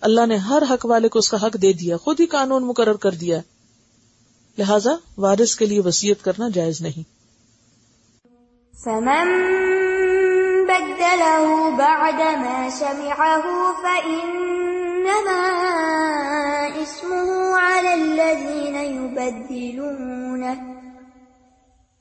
اللہ 0.00 0.26
نے 0.26 0.36
ہر 0.36 0.62
حق 0.70 0.86
والے 0.86 1.08
کو 1.08 1.18
اس 1.18 1.28
کا 1.28 1.42
حق 1.42 1.56
دے 1.62 1.72
دیا، 1.72 1.96
خود 1.96 2.20
ہی 2.20 2.26
قانون 2.26 2.66
مقرر 2.66 2.94
کر 2.94 3.10
دیا۔ 3.10 3.40
لہذا 4.58 4.90
وارث 5.16 5.56
کے 5.56 5.66
لیے 5.66 5.80
وسیعت 5.80 6.24
کرنا 6.24 6.48
جائز 6.54 6.80
نہیں۔ 6.80 7.02
فمن 8.84 9.57
بدله 10.68 11.70
بعد 11.76 12.20
ما 12.40 12.70
سمعه 12.70 13.44
فإنما 13.82 15.42
اسمه 16.82 17.28
على 17.58 17.92
الذين 17.94 18.76
يبدلونه. 18.76 20.56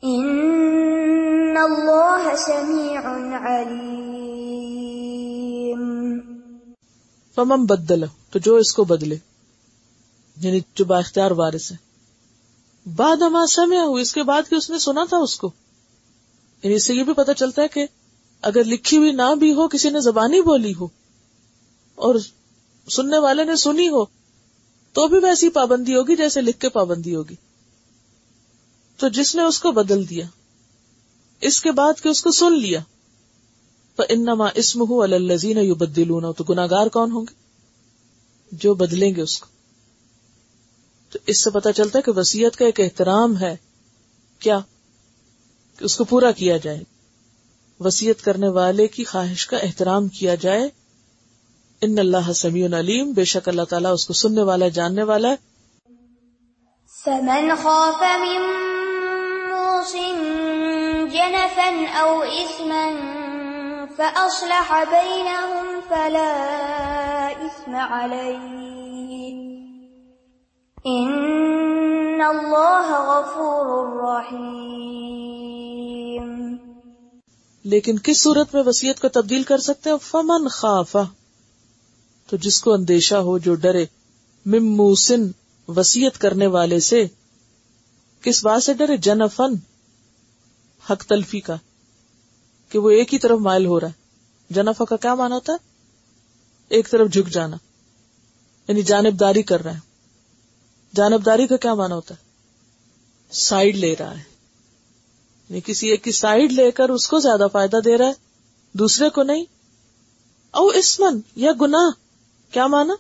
ان 0.03 1.58
اللہ 1.58 2.25
سمیع 2.38 3.01
علیم 3.38 3.88
فمن 7.36 7.65
بدل 7.65 8.06
تو 8.32 8.39
جو 8.39 8.56
اس 8.56 8.73
کو 8.73 8.84
بدلے 8.84 9.15
یعنی 10.38 10.60
جو 10.75 10.86
با 10.86 10.97
اختیار 10.97 11.32
وارث 11.32 11.71
ہے. 11.71 11.77
بعد 12.86 13.21
اما 13.21 13.45
سمیا 13.45 13.84
اس 14.01 14.13
کے 14.13 14.23
بعد 14.23 14.43
کہ 14.49 14.56
اس 14.56 14.69
نے 14.69 14.80
سنا 14.80 15.03
تھا 15.10 15.17
اس 15.17 15.36
کو. 15.36 15.51
یعنی 16.63 16.75
اس 16.75 16.88
سے 16.88 16.93
یہ 16.93 17.03
بھی 17.03 17.13
پتا 17.13 17.34
چلتا 17.34 17.62
ہے 17.62 17.67
کہ 17.67 17.88
اگر 18.41 18.63
لکھی 18.63 18.97
ہوئی 18.97 19.12
نہ 19.12 19.36
بھی 19.39 19.54
ہو، 19.54 19.67
کسی 19.67 19.89
نے 19.89 20.00
زبانی 20.00 20.41
بولی 20.41 20.73
ہو 20.80 20.88
اور 21.95 22.15
سننے 22.89 23.17
والے 23.17 23.43
نے 23.43 23.56
سنی 23.56 23.89
ہو، 23.89 24.06
تو 24.93 25.08
بھی 25.08 25.17
ویسی 25.17 25.50
پابندی 25.50 25.95
ہوگی 25.95 26.15
جیسے 26.15 26.41
لکھ 26.41 26.60
کے 26.60 26.69
پابندی 26.69 27.15
ہوگی۔ 27.15 27.36
تو 28.97 29.08
جس 29.08 29.36
نے 29.36 29.41
اس 29.41 29.60
کو 29.60 29.71
بدل 29.71 30.10
دیا، 30.10 30.26
اس 31.41 31.62
کے 31.62 31.71
بعد 31.71 31.93
کہ 32.04 32.10
اس 32.10 32.23
کو 32.23 32.32
سن 32.32 32.54
لیا 32.54 32.80
تو 33.95 34.04
انما 34.10 34.47
اسم 34.56 34.82
ہوں 34.82 35.04
الزین 35.04 35.58
یو 35.58 35.76
بدلون 35.76 36.34
تو 36.34 36.43
گناگار 36.43 36.88
کون 36.88 37.12
ہوں 37.12 37.21
گے؟ 37.21 37.34
جو 38.52 38.73
بدلیں 38.73 39.15
گے 39.15 39.21
اس 39.21 39.39
کو۔ 39.39 39.47
تو 41.10 41.19
اس 41.26 41.43
سے 41.43 41.50
پتا 41.50 41.73
چلتا 41.73 41.97
ہے 41.97 42.04
کہ 42.04 42.12
وسیعت 42.12 42.56
کا 42.56 42.65
ایک 42.65 42.80
احترام 42.80 43.38
ہے، 43.38 43.56
کیا؟ 44.39 44.60
کہ 45.78 45.86
اس 45.86 45.95
کو 45.97 46.04
پورا 46.04 46.32
کیا 46.32 46.58
جائے۔ 46.58 46.84
وسیعت 47.80 48.26
کرنے 48.26 48.48
والے 48.48 48.88
کی 48.88 49.04
خواہش 49.04 49.48
کا 49.48 49.58
احترام 49.58 50.08
کیا 50.08 50.36
جائے۔ 50.36 50.70
ان 51.82 52.00
اللہ 52.00 52.32
سمیع 52.32 52.68
علیم، 52.80 53.12
بے 53.12 53.24
شک 53.24 53.50
اللہ 53.50 53.62
تعالیٰ 53.63 53.94
اس 53.94 54.08
کو 54.08 54.13
سننے 54.13 54.42
والا 54.42 54.66
ہے 54.66 54.70
جاننے 54.70 55.04
والا 55.04 55.30
ہے۔ 55.30 55.36
فمن 57.04 57.52
خاف 57.62 58.02
من 58.02 58.42
موص 59.50 59.94
جنفا 61.13 62.00
او 62.00 62.22
اسما 62.22 62.90
فاصلح 63.98 64.84
بينهم 64.92 65.80
فلا 65.88 66.34
إثم 67.46 67.76
عليه 67.76 68.68
إن 70.88 72.22
الله 72.22 72.88
غفور 72.92 73.88
رحيم 74.04 75.57
لیکن 77.67 77.99
کس 77.99 78.21
صورت 78.21 78.56
میں 78.56 78.63
وسیعت 78.63 78.99
کو 78.99 79.10
تبدیل 79.10 79.43
کر 79.43 79.58
سکتے 79.58 79.89
ہیں؟ 79.89 79.97
فمن 80.01 80.47
خافا 80.47 81.01
تو 82.27 82.38
جس 82.38 82.62
کو 82.62 82.73
اندیشہ 82.73 83.15
ہو، 83.15 83.38
جو 83.38 83.56
ڈرے 83.56 83.86
مموسن 84.45 85.32
وسیعت 85.67 86.17
کرنے 86.17 86.47
والے 86.47 86.80
سے، 86.80 87.08
کس 88.21 88.45
بات 88.45 88.63
سے 88.63 88.73
ڈرے؟ 88.73 88.97
جنفن۔ 88.97 89.56
حق 90.89 91.06
تلفی 91.06 91.39
کا، 91.39 91.56
کہ 92.69 92.80
وہ 92.80 92.89
ایک 92.89 93.13
ہی 93.13 93.19
طرف 93.19 93.39
مائل 93.39 93.65
ہو 93.65 93.80
رہا 93.80 93.88
ہے۔ 93.88 93.93
جنفا 94.49 94.86
کا 94.86 94.97
کیا 94.97 95.15
مانا 95.15 95.36
ہوتا 95.36 95.53
ہے؟ 95.53 95.58
ایک 96.69 96.91
طرف 96.91 97.10
جھک 97.12 97.30
جانا 97.30 97.58
یعنی 98.67 98.82
جانبداری 98.82 99.43
کر 99.43 99.63
رہا 99.63 99.73
ہے۔ 99.73 99.80
جانبداری 100.95 101.47
کا 101.47 101.58
کیا 101.58 101.73
مانا 101.73 101.95
ہوتا 101.95 102.13
ہے؟ 102.13 102.19
سائڈ 103.32 103.75
لے 103.75 103.95
رہا 103.99 104.17
ہے۔ 104.17 104.37
یعنی 105.49 105.62
کسی 105.65 105.88
ایک 105.88 106.03
کی 106.03 106.12
سائڈ 106.12 106.51
لے 106.51 106.71
کر 106.71 106.89
اس 106.89 107.07
کو 107.07 107.19
زیادہ 107.19 107.47
فائدہ 107.51 107.77
دے 107.86 107.97
رہا 107.97 108.07
ہے، 108.07 108.13
دوسرے 108.73 109.10
کو 109.10 109.23
نہیں۔ 109.23 109.45
او 110.51 110.67
اسمن، 110.67 111.19
یا 111.36 111.51
گنا 111.62 111.89
کیا 112.51 112.67
مانا؟ 112.67 112.93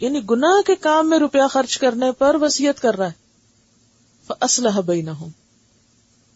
یعنی 0.00 0.20
گناہ 0.30 0.62
کے 0.66 0.74
کام 0.74 1.10
میں 1.10 1.18
روپیہ 1.18 1.46
خرچ 1.50 1.78
کرنے 1.78 2.12
پر 2.12 2.36
وسیعت 2.40 2.82
کر 2.82 2.94
رہا 2.94 3.06
ہے۔ 3.06 3.24
اسلحہ 4.40 4.80
بئی 4.80 5.02
نہ 5.02 5.10
ہوں 5.10 5.28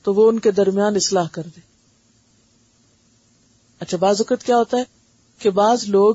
تو 0.02 0.14
وہ 0.14 0.28
ان 0.28 0.38
کے 0.38 0.50
درمیان 0.50 0.96
اصلاح 0.96 1.26
کر 1.32 1.42
دے۔ 1.42 1.61
اچھا 3.80 3.96
بعض 3.96 4.20
اوقات 4.20 4.46
کیا 4.46 4.56
ہوتا 4.56 4.76
ہے 4.76 4.82
کہ 5.38 5.50
بعض 5.50 5.84
لوگ 5.88 6.14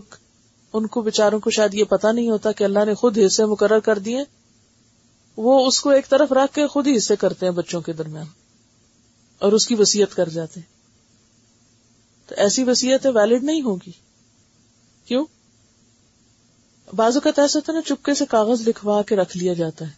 ان 0.73 0.87
کو 0.87 1.01
بےچاروں 1.01 1.39
کو 1.39 1.49
شاید 1.49 1.73
یہ 1.73 1.83
پتا 1.83 2.11
نہیں 2.11 2.29
ہوتا 2.29 2.51
کہ 2.51 2.63
اللہ 2.63 2.85
نے 2.85 2.93
خود 2.93 3.17
حصے 3.25 3.45
مقرر 3.45 3.79
کر 3.79 3.99
دیے، 3.99 4.23
وہ 5.37 5.67
اس 5.67 5.79
کو 5.79 5.89
ایک 5.89 6.09
طرف 6.09 6.31
رکھ 6.31 6.53
کے 6.53 6.67
خود 6.67 6.87
ہی 6.87 6.97
حصے 6.97 7.15
کرتے 7.15 7.45
ہیں 7.45 7.53
بچوں 7.53 7.81
کے 7.81 7.93
درمیان۔ 7.93 8.42
اور 9.43 9.51
اس 9.51 9.67
کی 9.67 9.75
وسیعت 9.75 10.15
کر 10.15 10.29
جاتے 10.29 10.59
ہیں۔ 10.59 10.67
تو 12.29 12.35
ایسی 12.37 12.63
وسیعت 12.63 13.05
ویلڈ 13.05 13.43
نہیں 13.43 13.61
ہوگی۔ 13.61 13.91
کیوں؟ 15.05 15.25
بعض 16.95 17.15
اوقات 17.15 17.39
ایسا 17.39 17.59
ہوتا 17.59 17.73
ہے 17.73 17.77
نا، 17.77 17.81
چپکے 17.81 18.13
سے 18.13 18.25
کاغذ 18.25 18.67
لکھوا 18.67 19.01
کے 19.01 19.15
رکھ 19.15 19.37
لیا 19.37 19.53
جاتا 19.53 19.85
ہے۔ 19.85 19.91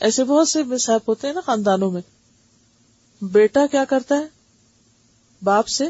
ایسے 0.00 0.24
بہت 0.24 0.48
سے 0.48 0.62
مسائب 0.62 1.00
ہوتے 1.08 1.26
ہیں 1.26 1.34
نا 1.34 1.40
خاندانوں 1.40 1.90
میں۔ 1.90 2.02
بیٹا 3.22 3.66
کیا 3.70 3.84
کرتا 3.84 4.14
ہے؟ 4.14 4.26
باپ 5.42 5.68
سے 5.68 5.84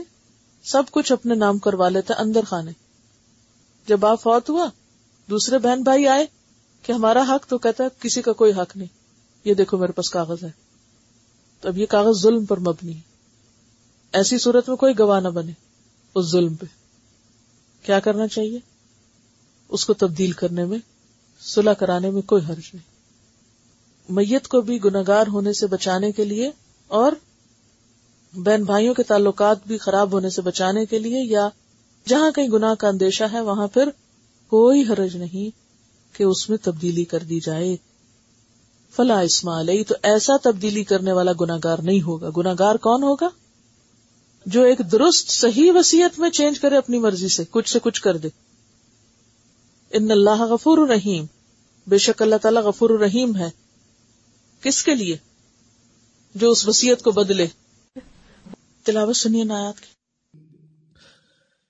سب 0.65 0.83
کچھ 0.91 1.13
اپنے 1.13 1.35
نام 1.35 1.59
کروا 1.59 1.89
لیتا 1.89 2.15
ہے 2.15 2.21
اندر 2.21 2.45
خانے۔ 2.45 2.73
جب 3.87 3.99
باپ 3.99 4.23
فوت 4.23 4.51
ہوا، 4.51 4.71
دوسرے 5.31 5.59
بہن 5.59 5.83
بھائی 5.83 6.07
آئے 6.07 6.27
کہ 6.83 6.93
ہمارا 6.93 7.23
حق 7.29 7.47
تو 7.47 7.59
کہتا 7.59 7.85
ہے، 7.85 7.89
کسی 8.01 8.23
کا 8.23 8.33
کوئی 8.33 8.53
حق 8.53 8.77
نہیں۔ 8.77 8.89
یہ 9.45 9.55
دیکھو 9.55 9.79
میرے 9.79 9.93
پاس 9.93 10.11
کاغذ 10.11 10.45
ہے۔ 10.45 10.66
تو 11.61 11.69
اب 11.69 11.79
یہ 11.79 11.87
کاغذ 11.87 12.23
ظلم 12.23 12.45
پر 12.45 12.61
مبنی 12.61 12.95
ہے۔ 12.95 13.01
ایسی 14.13 14.39
صورت 14.39 14.69
میں 14.69 14.77
کوئی 14.77 14.99
گواہ 14.99 15.21
نہ 15.21 15.29
بنے 15.29 15.53
اس 16.15 16.31
ظلم 16.31 16.55
پہ۔ 16.55 16.67
کیا 17.83 18.01
کرنا 18.01 18.29
چاہیے؟ 18.29 18.59
اس 19.69 19.85
کو 19.87 19.95
تبدیل 19.95 20.33
کرنے 20.33 20.65
میں، 20.65 20.79
صلح 21.41 21.73
کرانے 21.73 22.11
میں 22.11 22.23
کوئی 22.23 22.43
حرج 22.49 22.71
نہیں۔ 22.75 22.97
میت 24.09 24.49
کو 24.49 24.61
بھی 24.61 24.85
گناگار 24.85 25.27
ہونے 25.27 25.53
سے 25.53 25.67
بچانے 25.67 26.13
کے 26.13 26.25
لیے 26.25 26.51
اور 26.89 27.13
بہن 28.35 28.65
بھائیوں 28.65 28.95
کے 28.95 29.03
تعلقات 29.03 29.57
بھی 29.67 29.79
خراب 29.79 30.13
ہونے 30.13 30.31
سے 30.31 30.43
بچانے 30.43 30.87
کے 30.87 30.99
لیے 30.99 31.25
یا 31.25 31.49
جہاں 32.09 32.31
کہیں 32.31 32.49
گناہ 32.49 32.75
کا 32.75 32.89
اندیشہ 32.89 33.25
ہے، 33.33 33.41
وہاں 33.41 33.67
پھر 33.67 33.89
کوئی 34.49 34.83
حرج 34.83 35.17
نہیں 35.17 35.51
کہ 36.17 36.23
اس 36.23 36.51
میں 36.51 36.59
تبدیلی 36.63 37.05
کر 37.05 37.19
دی 37.19 37.41
جائے۔ 37.41 37.77
فلا 38.93 39.21
اسما 39.21 39.61
علیہ، 39.61 39.85
تو 39.85 39.95
ایسا 40.03 40.33
تبدیلی 40.43 40.85
کرنے 40.85 41.13
والا 41.13 41.33
گناگار 41.41 41.79
نہیں 41.79 42.03
ہوگا۔ 42.03 42.31
گناگار 42.37 42.75
کون 42.75 43.03
ہوگا؟ 43.03 43.29
جو 44.47 44.63
ایک 44.63 44.79
درست، 44.79 45.31
صحیح 45.31 45.73
وسیعت 45.75 46.19
میں 46.19 46.31
چینج 46.31 46.61
کرے 46.61 46.77
اپنی 46.77 46.99
مرضی 46.99 47.29
سے، 47.29 47.43
کچھ 47.51 47.71
سے 47.71 47.79
کچھ 47.79 48.03
کر 48.03 48.17
دے۔ 48.17 48.29
ان 49.91 50.11
اللہ 50.11 50.43
غفور 50.43 50.79
الرحیم، 50.79 51.25
بے 51.87 51.99
شک 51.99 52.23
اللہ 52.23 52.37
تعالیٰ 52.37 52.63
غفور 52.63 52.91
الرحیم 52.91 53.37
ہے۔ 53.37 53.51
کس 54.61 54.83
کے 54.83 54.95
لیے؟ 54.95 55.17
جو 56.35 56.51
اس 56.51 56.69
وسیعت 56.69 57.03
کو 57.03 57.11
بدلے۔ 57.11 57.47
تلاوت 58.85 59.17
سنیے 59.17 59.45
نایات 59.45 59.81
کی۔ 59.81 59.96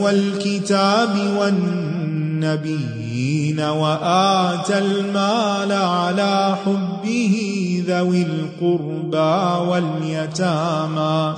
والكتاب 0.00 1.34
والنبيين 1.38 2.94
وآتى 3.60 4.78
المال 4.78 5.72
على 5.72 6.56
حبه 6.64 7.36
ذوي 7.88 8.22
القربى 8.22 9.68
واليتامى 9.70 11.34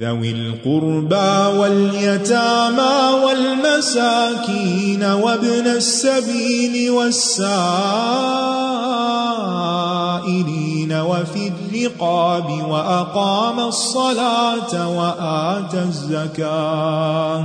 ذوي 0.00 0.30
القربى 0.30 1.58
واليتامى 1.58 2.94
والمساكين 3.24 5.04
وابن 5.04 5.66
السبيل 5.66 6.90
والسائلين 6.90 8.28
المساكين 10.88 10.92
وفي 10.92 11.48
الرقاب 11.48 12.50
وأقام 12.70 13.60
الصلاة 13.60 14.98
وآتى 14.98 15.82
الزكاة 15.82 17.44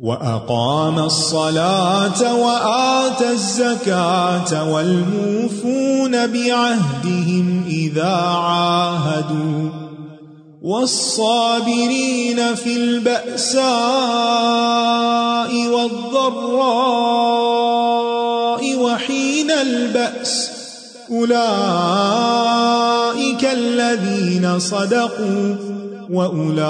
وأقام 0.00 0.98
الصلاة 0.98 2.34
وآتى 2.34 3.30
الزكاة 3.30 4.72
والموفون 4.72 6.26
بعهدهم 6.26 7.64
إذا 7.68 8.14
عاهدوا 8.14 9.70
والصابرين 10.62 12.54
في 12.54 12.76
البأساء 12.76 13.66
والضراء 15.66 16.76
وحين 18.76 19.50
البأس 19.50 20.55
أولئك 21.10 21.36
الذين 23.44 24.58
صدقوا 24.58 25.56
وأولئك 26.10 26.66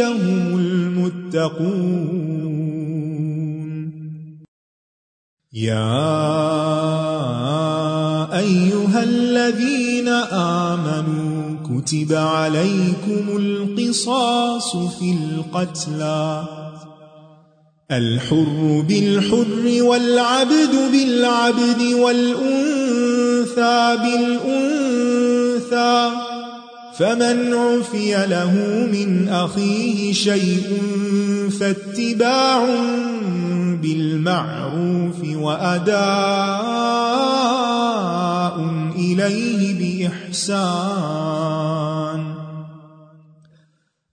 هم 0.00 0.58
المتقون. 0.58 2.28
يا 5.52 5.98
أيها 8.38 9.02
الذين 9.02 10.08
آمنوا 10.68 11.56
كتب 11.64 12.12
عليكم 12.12 13.36
القصاص 13.36 14.76
في 14.76 15.12
القتلى 15.12 16.57
الحر 17.90 18.84
بالحر 18.88 19.82
والعبد 19.82 20.74
بالعبد 20.92 21.82
والأنثى 21.92 23.96
بالأنثى 24.02 26.10
فمن 26.98 27.54
عفي 27.54 28.26
له 28.26 28.52
من 28.92 29.28
أخيه 29.28 30.12
شيء 30.12 30.62
فاتباع 31.60 32.66
بالمعروف 33.82 35.24
وأداء 35.34 35.98
إليه 38.96 40.08
بإحسان. 40.08 41.68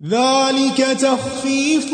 ذلك 0.08 0.78
تخفيف 1.00 1.94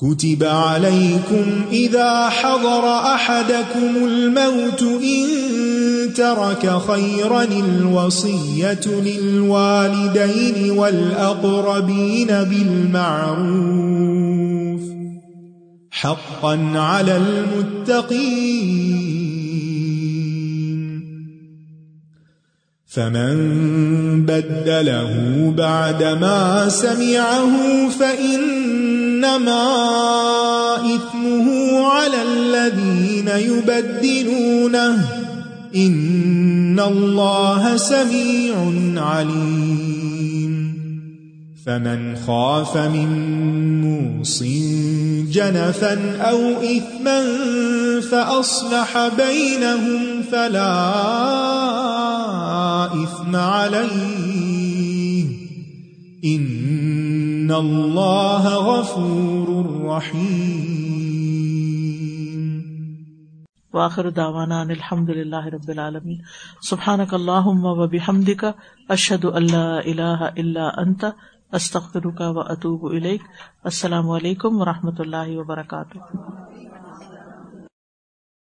كتب 0.00 0.44
عليكم 0.44 1.64
إذا 1.72 2.28
حضر 2.28 2.88
أحدكم 2.88 3.96
الموت 3.96 4.82
إن 4.82 5.28
ترك 6.14 6.78
خيرا 6.88 7.42
الوصية 7.42 8.86
للوالدين 8.86 10.70
والأقربين 10.70 12.26
بالمعروف 12.26 13.60
حقا 15.90 16.70
على 16.74 17.16
المتقين 17.16 19.00
فمن 22.86 23.36
بدله 24.26 25.54
بعدما 25.56 26.68
سمعه 26.68 27.88
فإن 27.88 28.70
فإنما 29.20 30.76
إثمه 30.76 31.78
على 31.86 32.22
الذين 32.22 33.28
يبدلونه. 33.28 35.08
إن 35.76 36.80
الله 36.80 37.76
سميع 37.76 38.54
عليم. 38.96 40.74
فمن 41.66 42.16
خاف 42.26 42.76
من 42.76 43.10
موص 43.80 44.42
جنفا 45.32 46.16
أو 46.20 46.38
إثما 46.62 47.22
فأصلح 48.00 49.08
بينهم 49.16 50.22
فلا 50.32 50.84
إثم 53.04 53.36
عليه. 53.36 54.39
إن 56.24 57.50
الله 57.50 58.48
غفور 58.54 59.48
رحيم 59.96 60.50
واخر 63.72 64.10
دعوانا 64.10 64.60
ان 64.60 64.70
الحمد 64.70 65.10
للہ 65.10 65.44
رب 65.46 65.68
العالمین. 65.68 66.18
سبحانک 66.70 67.14
اللہم 67.14 67.64
و 67.64 67.86
بحمدک، 67.86 68.44
اشہد 68.88 69.24
ان 69.24 69.46
لا 69.50 69.78
الہ 69.78 70.28
الا 70.36 70.68
انت، 70.76 71.04
استغفرک 71.52 72.20
و 72.20 72.40
اتوب 72.40 72.84
الیک. 72.84 73.20
السلام 73.64 74.10
علیکم 74.10 74.60
و 74.60 74.64
رحمۃ 74.64 74.98
اللہ 74.98 75.38
وبرکاتہ. 75.38 75.98